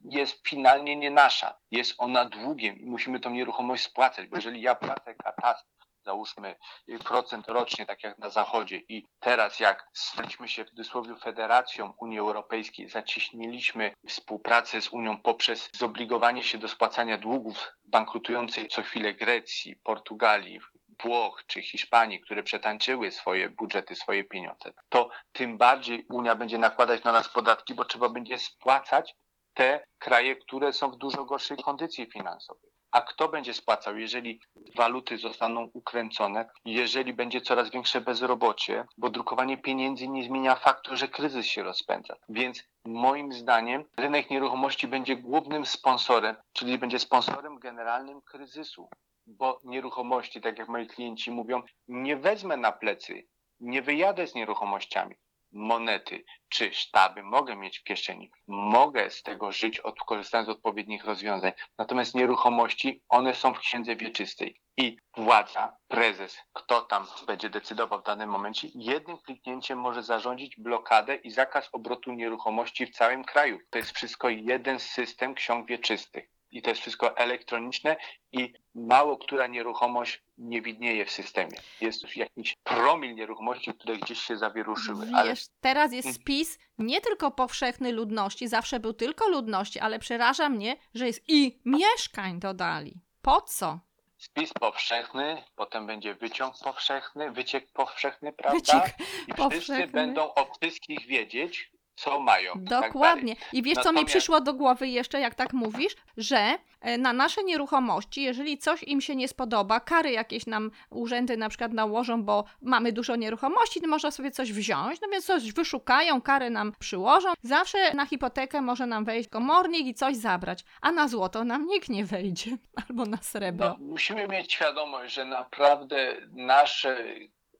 [0.04, 1.58] jest finalnie nie nasza.
[1.70, 5.73] Jest ona długiem i musimy tą nieruchomość spłacać, bo jeżeli ja płacę katastr,
[6.04, 6.56] załóżmy
[7.04, 12.18] procent rocznie, tak jak na Zachodzie i teraz jak staliśmy się w cudzysłowie federacją Unii
[12.18, 19.76] Europejskiej, zacieśniliśmy współpracę z Unią poprzez zobligowanie się do spłacania długów bankrutującej co chwilę Grecji,
[19.76, 20.60] Portugalii,
[21.02, 27.04] Włoch czy Hiszpanii, które przetańczyły swoje budżety, swoje pieniądze, to tym bardziej Unia będzie nakładać
[27.04, 29.14] na nas podatki, bo trzeba będzie spłacać
[29.54, 32.73] te kraje, które są w dużo gorszej kondycji finansowej.
[32.94, 34.40] A kto będzie spłacał, jeżeli
[34.76, 41.08] waluty zostaną ukręcone, jeżeli będzie coraz większe bezrobocie, bo drukowanie pieniędzy nie zmienia faktu, że
[41.08, 42.16] kryzys się rozpędza.
[42.28, 48.88] Więc moim zdaniem rynek nieruchomości będzie głównym sponsorem, czyli będzie sponsorem generalnym kryzysu,
[49.26, 53.28] bo nieruchomości, tak jak moi klienci mówią, nie wezmę na plecy,
[53.60, 55.16] nie wyjadę z nieruchomościami
[55.54, 61.04] monety czy sztaby mogę mieć w kieszeni, mogę z tego żyć, od, korzystając z odpowiednich
[61.04, 61.52] rozwiązań.
[61.78, 68.04] Natomiast nieruchomości, one są w księdze wieczystej i władza, prezes, kto tam będzie decydował w
[68.04, 73.58] danym momencie, jednym kliknięciem może zarządzić blokadę i zakaz obrotu nieruchomości w całym kraju.
[73.70, 77.96] To jest wszystko jeden system ksiąg wieczystych i to jest wszystko elektroniczne
[78.32, 81.56] i mało która nieruchomość nie widnieje w systemie.
[81.80, 85.06] Jest już jakiś promil nieruchomości, które gdzieś się zawieruszyły.
[85.06, 90.48] Wiesz, Ale teraz jest spis nie tylko powszechny ludności, zawsze był tylko ludności, ale przeraża
[90.48, 92.94] mnie, że jest i mieszkań dodali.
[93.22, 93.80] Po co?
[94.18, 98.58] spis powszechny, potem będzie wyciąg powszechny, wyciek powszechny, prawda?
[98.58, 98.96] Wyciek
[99.28, 99.60] I powszechny.
[99.60, 102.52] wszyscy będą o wszystkich wiedzieć, co mają.
[102.54, 102.92] i tak.
[102.92, 103.36] Dokładnie.
[103.52, 107.12] I wiesz, co mi Natomiast- przyszło do głowy jeszcze, jak tak mówisz, że e, na
[107.12, 112.22] nasze nieruchomości, jeżeli coś im się nie spodoba, kary jakieś nam urzędy na przykład nałożą,
[112.22, 116.72] bo mamy dużo nieruchomości, to można sobie coś wziąć, no więc coś wyszukają, kary nam
[116.78, 117.28] przyłożą.
[117.42, 121.88] Zawsze na hipotekę może nam wejść komornik i coś zabrać, a na złoto nam nikt
[121.88, 122.50] nie wejdzie,
[122.88, 123.68] albo na srebro.
[123.68, 127.04] No, musimy mieć świadomość, że naprawdę nasze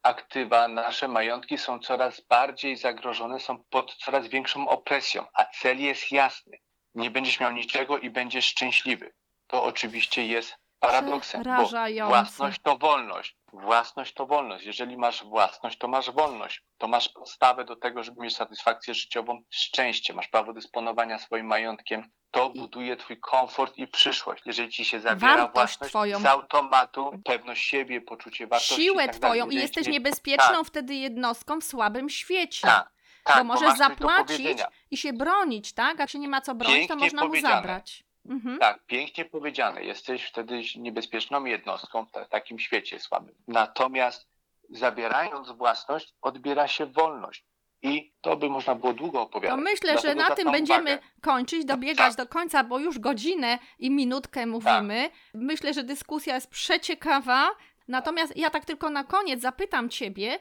[0.05, 6.13] aktywa, nasze majątki są coraz bardziej zagrożone, są pod coraz większą opresją, a cel jest
[6.13, 6.59] jasny.
[6.95, 9.13] Nie będziesz miał niczego i będziesz szczęśliwy.
[9.47, 13.37] To oczywiście jest paradoksem, bo własność to wolność.
[13.53, 14.67] Własność to wolność.
[14.67, 16.63] Jeżeli masz własność, to masz wolność.
[16.79, 20.15] To masz podstawę do tego, żeby mieć satysfakcję życiową, szczęście.
[20.15, 22.11] Masz prawo dysponowania swoim majątkiem.
[22.31, 24.43] To I- buduje twój komfort i przyszłość.
[24.47, 26.19] Jeżeli ci się zabiera Wartość własność, twoją.
[26.21, 28.75] z automatu pewność siebie, poczucie wartości.
[28.75, 32.69] i Siłę tak twoją i jesteś niebezpieczną wtedy jednostką w słabym świecie.
[32.69, 32.91] Tak,
[33.25, 34.61] tak, bo możesz zapłacić
[34.91, 35.99] i się bronić, tak?
[35.99, 38.05] Jak się nie ma co bronić, to Pięknie można mu zabrać.
[38.29, 38.59] Mhm.
[38.59, 39.85] Tak, pięknie powiedziane.
[39.85, 43.35] Jesteś wtedy niebezpieczną jednostką w ta- takim świecie słabym.
[43.49, 44.29] Natomiast
[44.71, 47.45] zabierając własność, odbiera się wolność.
[47.83, 49.61] I to by można było długo opowiadać.
[49.65, 51.09] myślę, że Dlatego na tym będziemy uwagę.
[51.23, 52.27] kończyć, dobiegać Tak.
[52.27, 55.11] do końca, bo już godzinę i minutkę mówimy.
[55.35, 57.51] Myślę, że dyskusja jest przeciekawa.
[57.89, 60.39] Natomiast ja tak tylko na koniec zapytam Ciebie,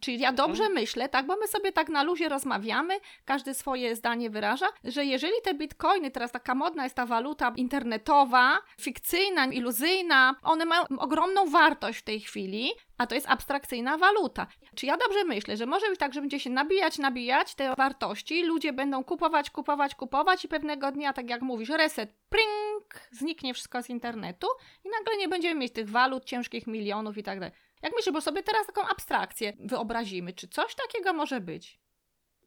[0.00, 0.72] czy ja dobrze Mhm.
[0.72, 2.94] myślę, tak, bo my sobie tak na luzie rozmawiamy,
[3.24, 8.58] każdy swoje zdanie wyraża, że jeżeli te bitcoiny, teraz taka modna jest ta waluta internetowa,
[8.80, 14.46] fikcyjna, iluzyjna, one mają ogromną wartość w tej chwili, a to jest abstrakcyjna waluta.
[14.74, 18.42] Czy ja dobrze myślę, że może być tak, że będzie się nabijać, nabijać te wartości,
[18.44, 23.82] ludzie będą kupować, kupować, kupować i pewnego dnia, tak jak mówisz, reset, pring, zniknie wszystko
[23.82, 24.46] z internetu
[24.84, 27.54] i nagle nie będziemy mieć tych walut, ciężkich milionów i tak dalej.
[27.86, 31.80] Jak myślisz, bo sobie teraz taką abstrakcję wyobrazimy, czy coś takiego może być?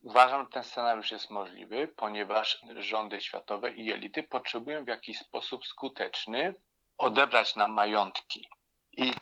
[0.02, 5.66] Uważam, że ten scenariusz jest możliwy, ponieważ rządy światowe i elity potrzebują w jakiś sposób
[5.66, 6.54] skuteczny
[6.98, 8.48] odebrać nam majątki.
[8.92, 9.14] I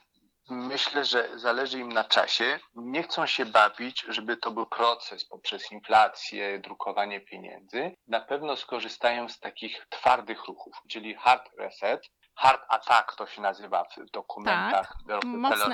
[0.50, 2.60] myślę, że zależy im na czasie.
[2.76, 7.92] Nie chcą się bawić, żeby to był proces poprzez inflację, drukowanie pieniędzy.
[8.08, 12.10] Na pewno skorzystają z takich twardych ruchów, czyli hard reset.
[12.38, 14.98] Hard attack to się nazywa w dokumentach Tak.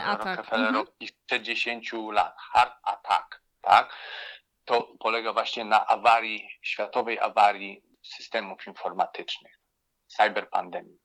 [0.05, 0.38] Atak.
[0.38, 2.36] Rockefellerowskich sprzed 10 lat.
[2.38, 3.93] Hard attack, tak?
[4.66, 9.59] to polega właśnie na awarii, światowej awarii systemów informatycznych,
[10.07, 10.99] cyberpandemii.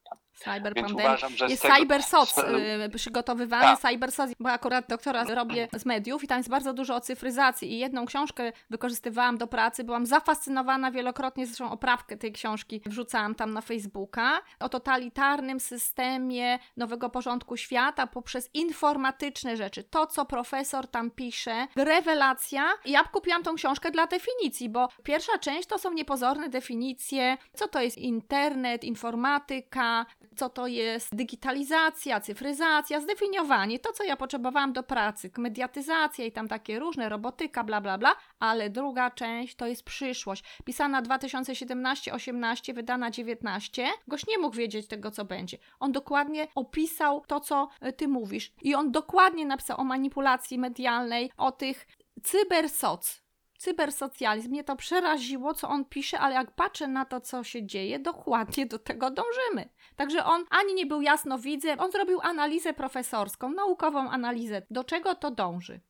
[0.45, 0.55] Tam.
[0.55, 1.09] Cyber Więc pandemia.
[1.11, 1.75] uważam, że Jest tego...
[1.75, 3.81] CyberSoc z- y, przygotowywany, Tak.
[3.93, 7.79] CyberSoc, bo akurat doktora robię z mediów i tam jest bardzo dużo o cyfryzacji i
[7.79, 13.61] jedną książkę wykorzystywałam do pracy, byłam zafascynowana wielokrotnie, zresztą oprawkę tej książki wrzucałam tam na
[13.61, 19.85] Facebooka, o totalitarnym systemie nowego porządku świata poprzez informatyczne rzeczy.
[19.85, 22.65] To, co profesor tam pisze, rewelacja.
[22.85, 27.69] I ja kupiłam tą książkę dla definicji, bo pierwsza część to są niepozorne definicje, co
[27.69, 30.07] to jest internet, informatyka,
[30.39, 36.49] co to jest digitalizacja, cyfryzacja, zdefiniowanie, to co ja potrzebowałam do pracy, mediatyzacja i tam
[36.49, 40.45] takie różne, robotyka, bla bla bla, ale druga część to jest przyszłość.
[40.65, 43.89] Pisana 2017-18, wydana 19.
[44.09, 45.59] Goś nie mógł wiedzieć tego, co będzie.
[45.81, 48.53] On dokładnie opisał to, co y, ty mówisz.
[48.63, 51.87] I on dokładnie napisał o manipulacji medialnej, o tych
[52.23, 53.28] cybersoc.
[53.59, 54.51] Cybersocjalizm.
[54.51, 58.67] Mnie to przeraziło, co on pisze, ale jak patrzę na to, co się dzieje, dokładnie
[58.67, 59.69] do tego dążymy.
[59.97, 65.31] Także on ani nie był jasnowidzem, on zrobił analizę profesorską, naukową analizę, do czego to
[65.31, 65.81] dąży.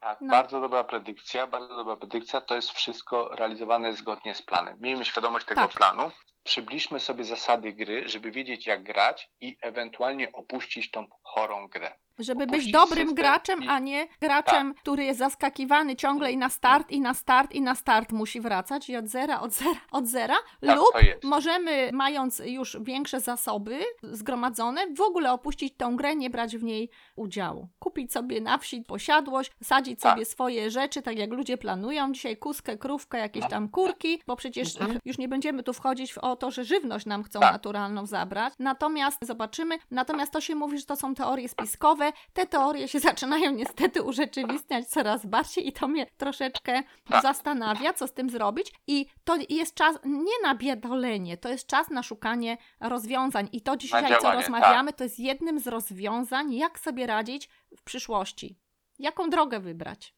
[0.00, 0.30] Tak, No.
[0.30, 2.40] bardzo dobra predykcja, bardzo dobra predykcja.
[2.40, 4.76] To jest wszystko realizowane zgodnie z planem.
[4.80, 5.70] Miejmy świadomość tego Tak.
[5.72, 6.10] planu.
[6.44, 11.98] Przybliżmy sobie zasady gry, żeby wiedzieć jak grać i ewentualnie opuścić tą chorą grę.
[12.18, 16.90] Żeby być dobrym graczem, i- a nie graczem, który jest zaskakiwany ciągle i na start,
[16.90, 20.36] i na start, i na start musi wracać i od zera, od zera, od zera.
[20.60, 20.88] Tak, lub
[21.24, 26.90] możemy, mając już większe zasoby zgromadzone, w ogóle opuścić tą grę, nie brać w niej
[27.16, 27.68] udziału.
[27.78, 30.12] Kupić sobie na wsi posiadłość, sadzić Tak.
[30.12, 34.80] sobie swoje rzeczy, tak jak ludzie planują dzisiaj, kuskę, krówkę, jakieś tam kurki, bo przecież
[34.80, 35.00] Mhm.
[35.04, 37.52] już nie będziemy tu wchodzić w o to, że żywność nam chcą Tak.
[37.52, 38.52] naturalną zabrać.
[38.58, 42.05] Natomiast zobaczymy, natomiast to się mówi, że to są teorie spiskowe.
[42.32, 47.22] Te teorie się zaczynają niestety urzeczywistniać coraz bardziej i to mnie troszeczkę Tak.
[47.22, 48.72] zastanawia, co z tym zrobić.
[48.86, 53.48] I to jest czas nie na biedolenie, to jest czas na szukanie rozwiązań.
[53.52, 58.58] I to dzisiaj, co rozmawiamy, to jest jednym z rozwiązań, jak sobie radzić w przyszłości.
[58.98, 60.14] Jaką drogę wybrać?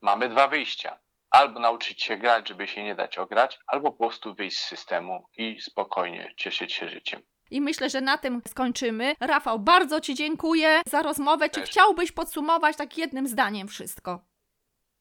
[0.00, 0.98] Mamy dwa wyjścia.
[1.30, 5.26] Albo nauczyć się grać, żeby się nie dać ograć, albo po prostu wyjść z systemu
[5.36, 7.22] i spokojnie cieszyć się życiem.
[7.50, 9.14] I myślę, że na tym skończymy.
[9.20, 11.48] Rafał, bardzo Ci dziękuję za rozmowę.
[11.48, 11.70] Czy Też.
[11.70, 14.20] chciałbyś podsumować tak jednym zdaniem wszystko?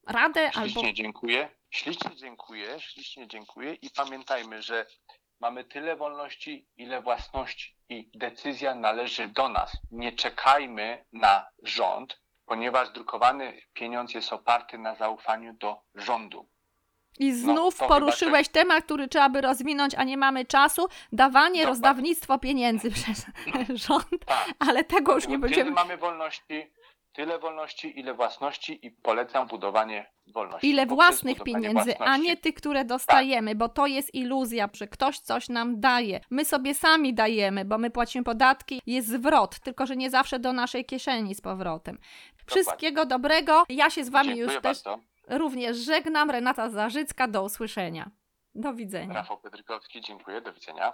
[0.07, 0.69] Radę albo.
[0.69, 1.49] Ślicznie dziękuję.
[1.69, 4.85] Ślicznie dziękuję, ślicznie dziękuję i pamiętajmy, że
[5.39, 9.77] mamy tyle wolności, ile własności i decyzja należy do nas.
[9.91, 16.49] Nie czekajmy na rząd, ponieważ drukowany pieniądz jest oparty na zaufaniu do rządu.
[17.19, 20.87] I znów to chyba poruszyłeś temat, który trzeba by rozwinąć, a nie mamy czasu.
[21.11, 21.65] Dawanie, Dokładnie.
[21.65, 23.25] rozdawnictwo pieniędzy przez
[23.87, 24.49] rząd, Tak.
[24.59, 25.71] ale tego już nie Kiedy będziemy.
[25.71, 26.71] mamy wolności,
[27.13, 30.69] tyle wolności, ile własności i polecam budowanie wolności.
[30.69, 32.21] Ile własnych pieniędzy, a własności.
[32.21, 36.19] nie tych, które dostajemy, bo to jest iluzja, że ktoś coś nam daje.
[36.29, 40.53] My sobie sami dajemy, bo my płacimy podatki, jest zwrot, tylko że nie zawsze do
[40.53, 41.97] naszej kieszeni z powrotem.
[42.45, 43.63] Wszystkiego dobrego.
[43.69, 44.99] Ja się z Wami Dziękuję już też bardzo.
[45.27, 46.31] Również żegnam.
[46.31, 48.11] Renata Zarzycka, do usłyszenia.
[48.55, 49.13] Do widzenia.
[49.13, 50.91] Rafał Pedrykowski, dziękuję, do widzenia.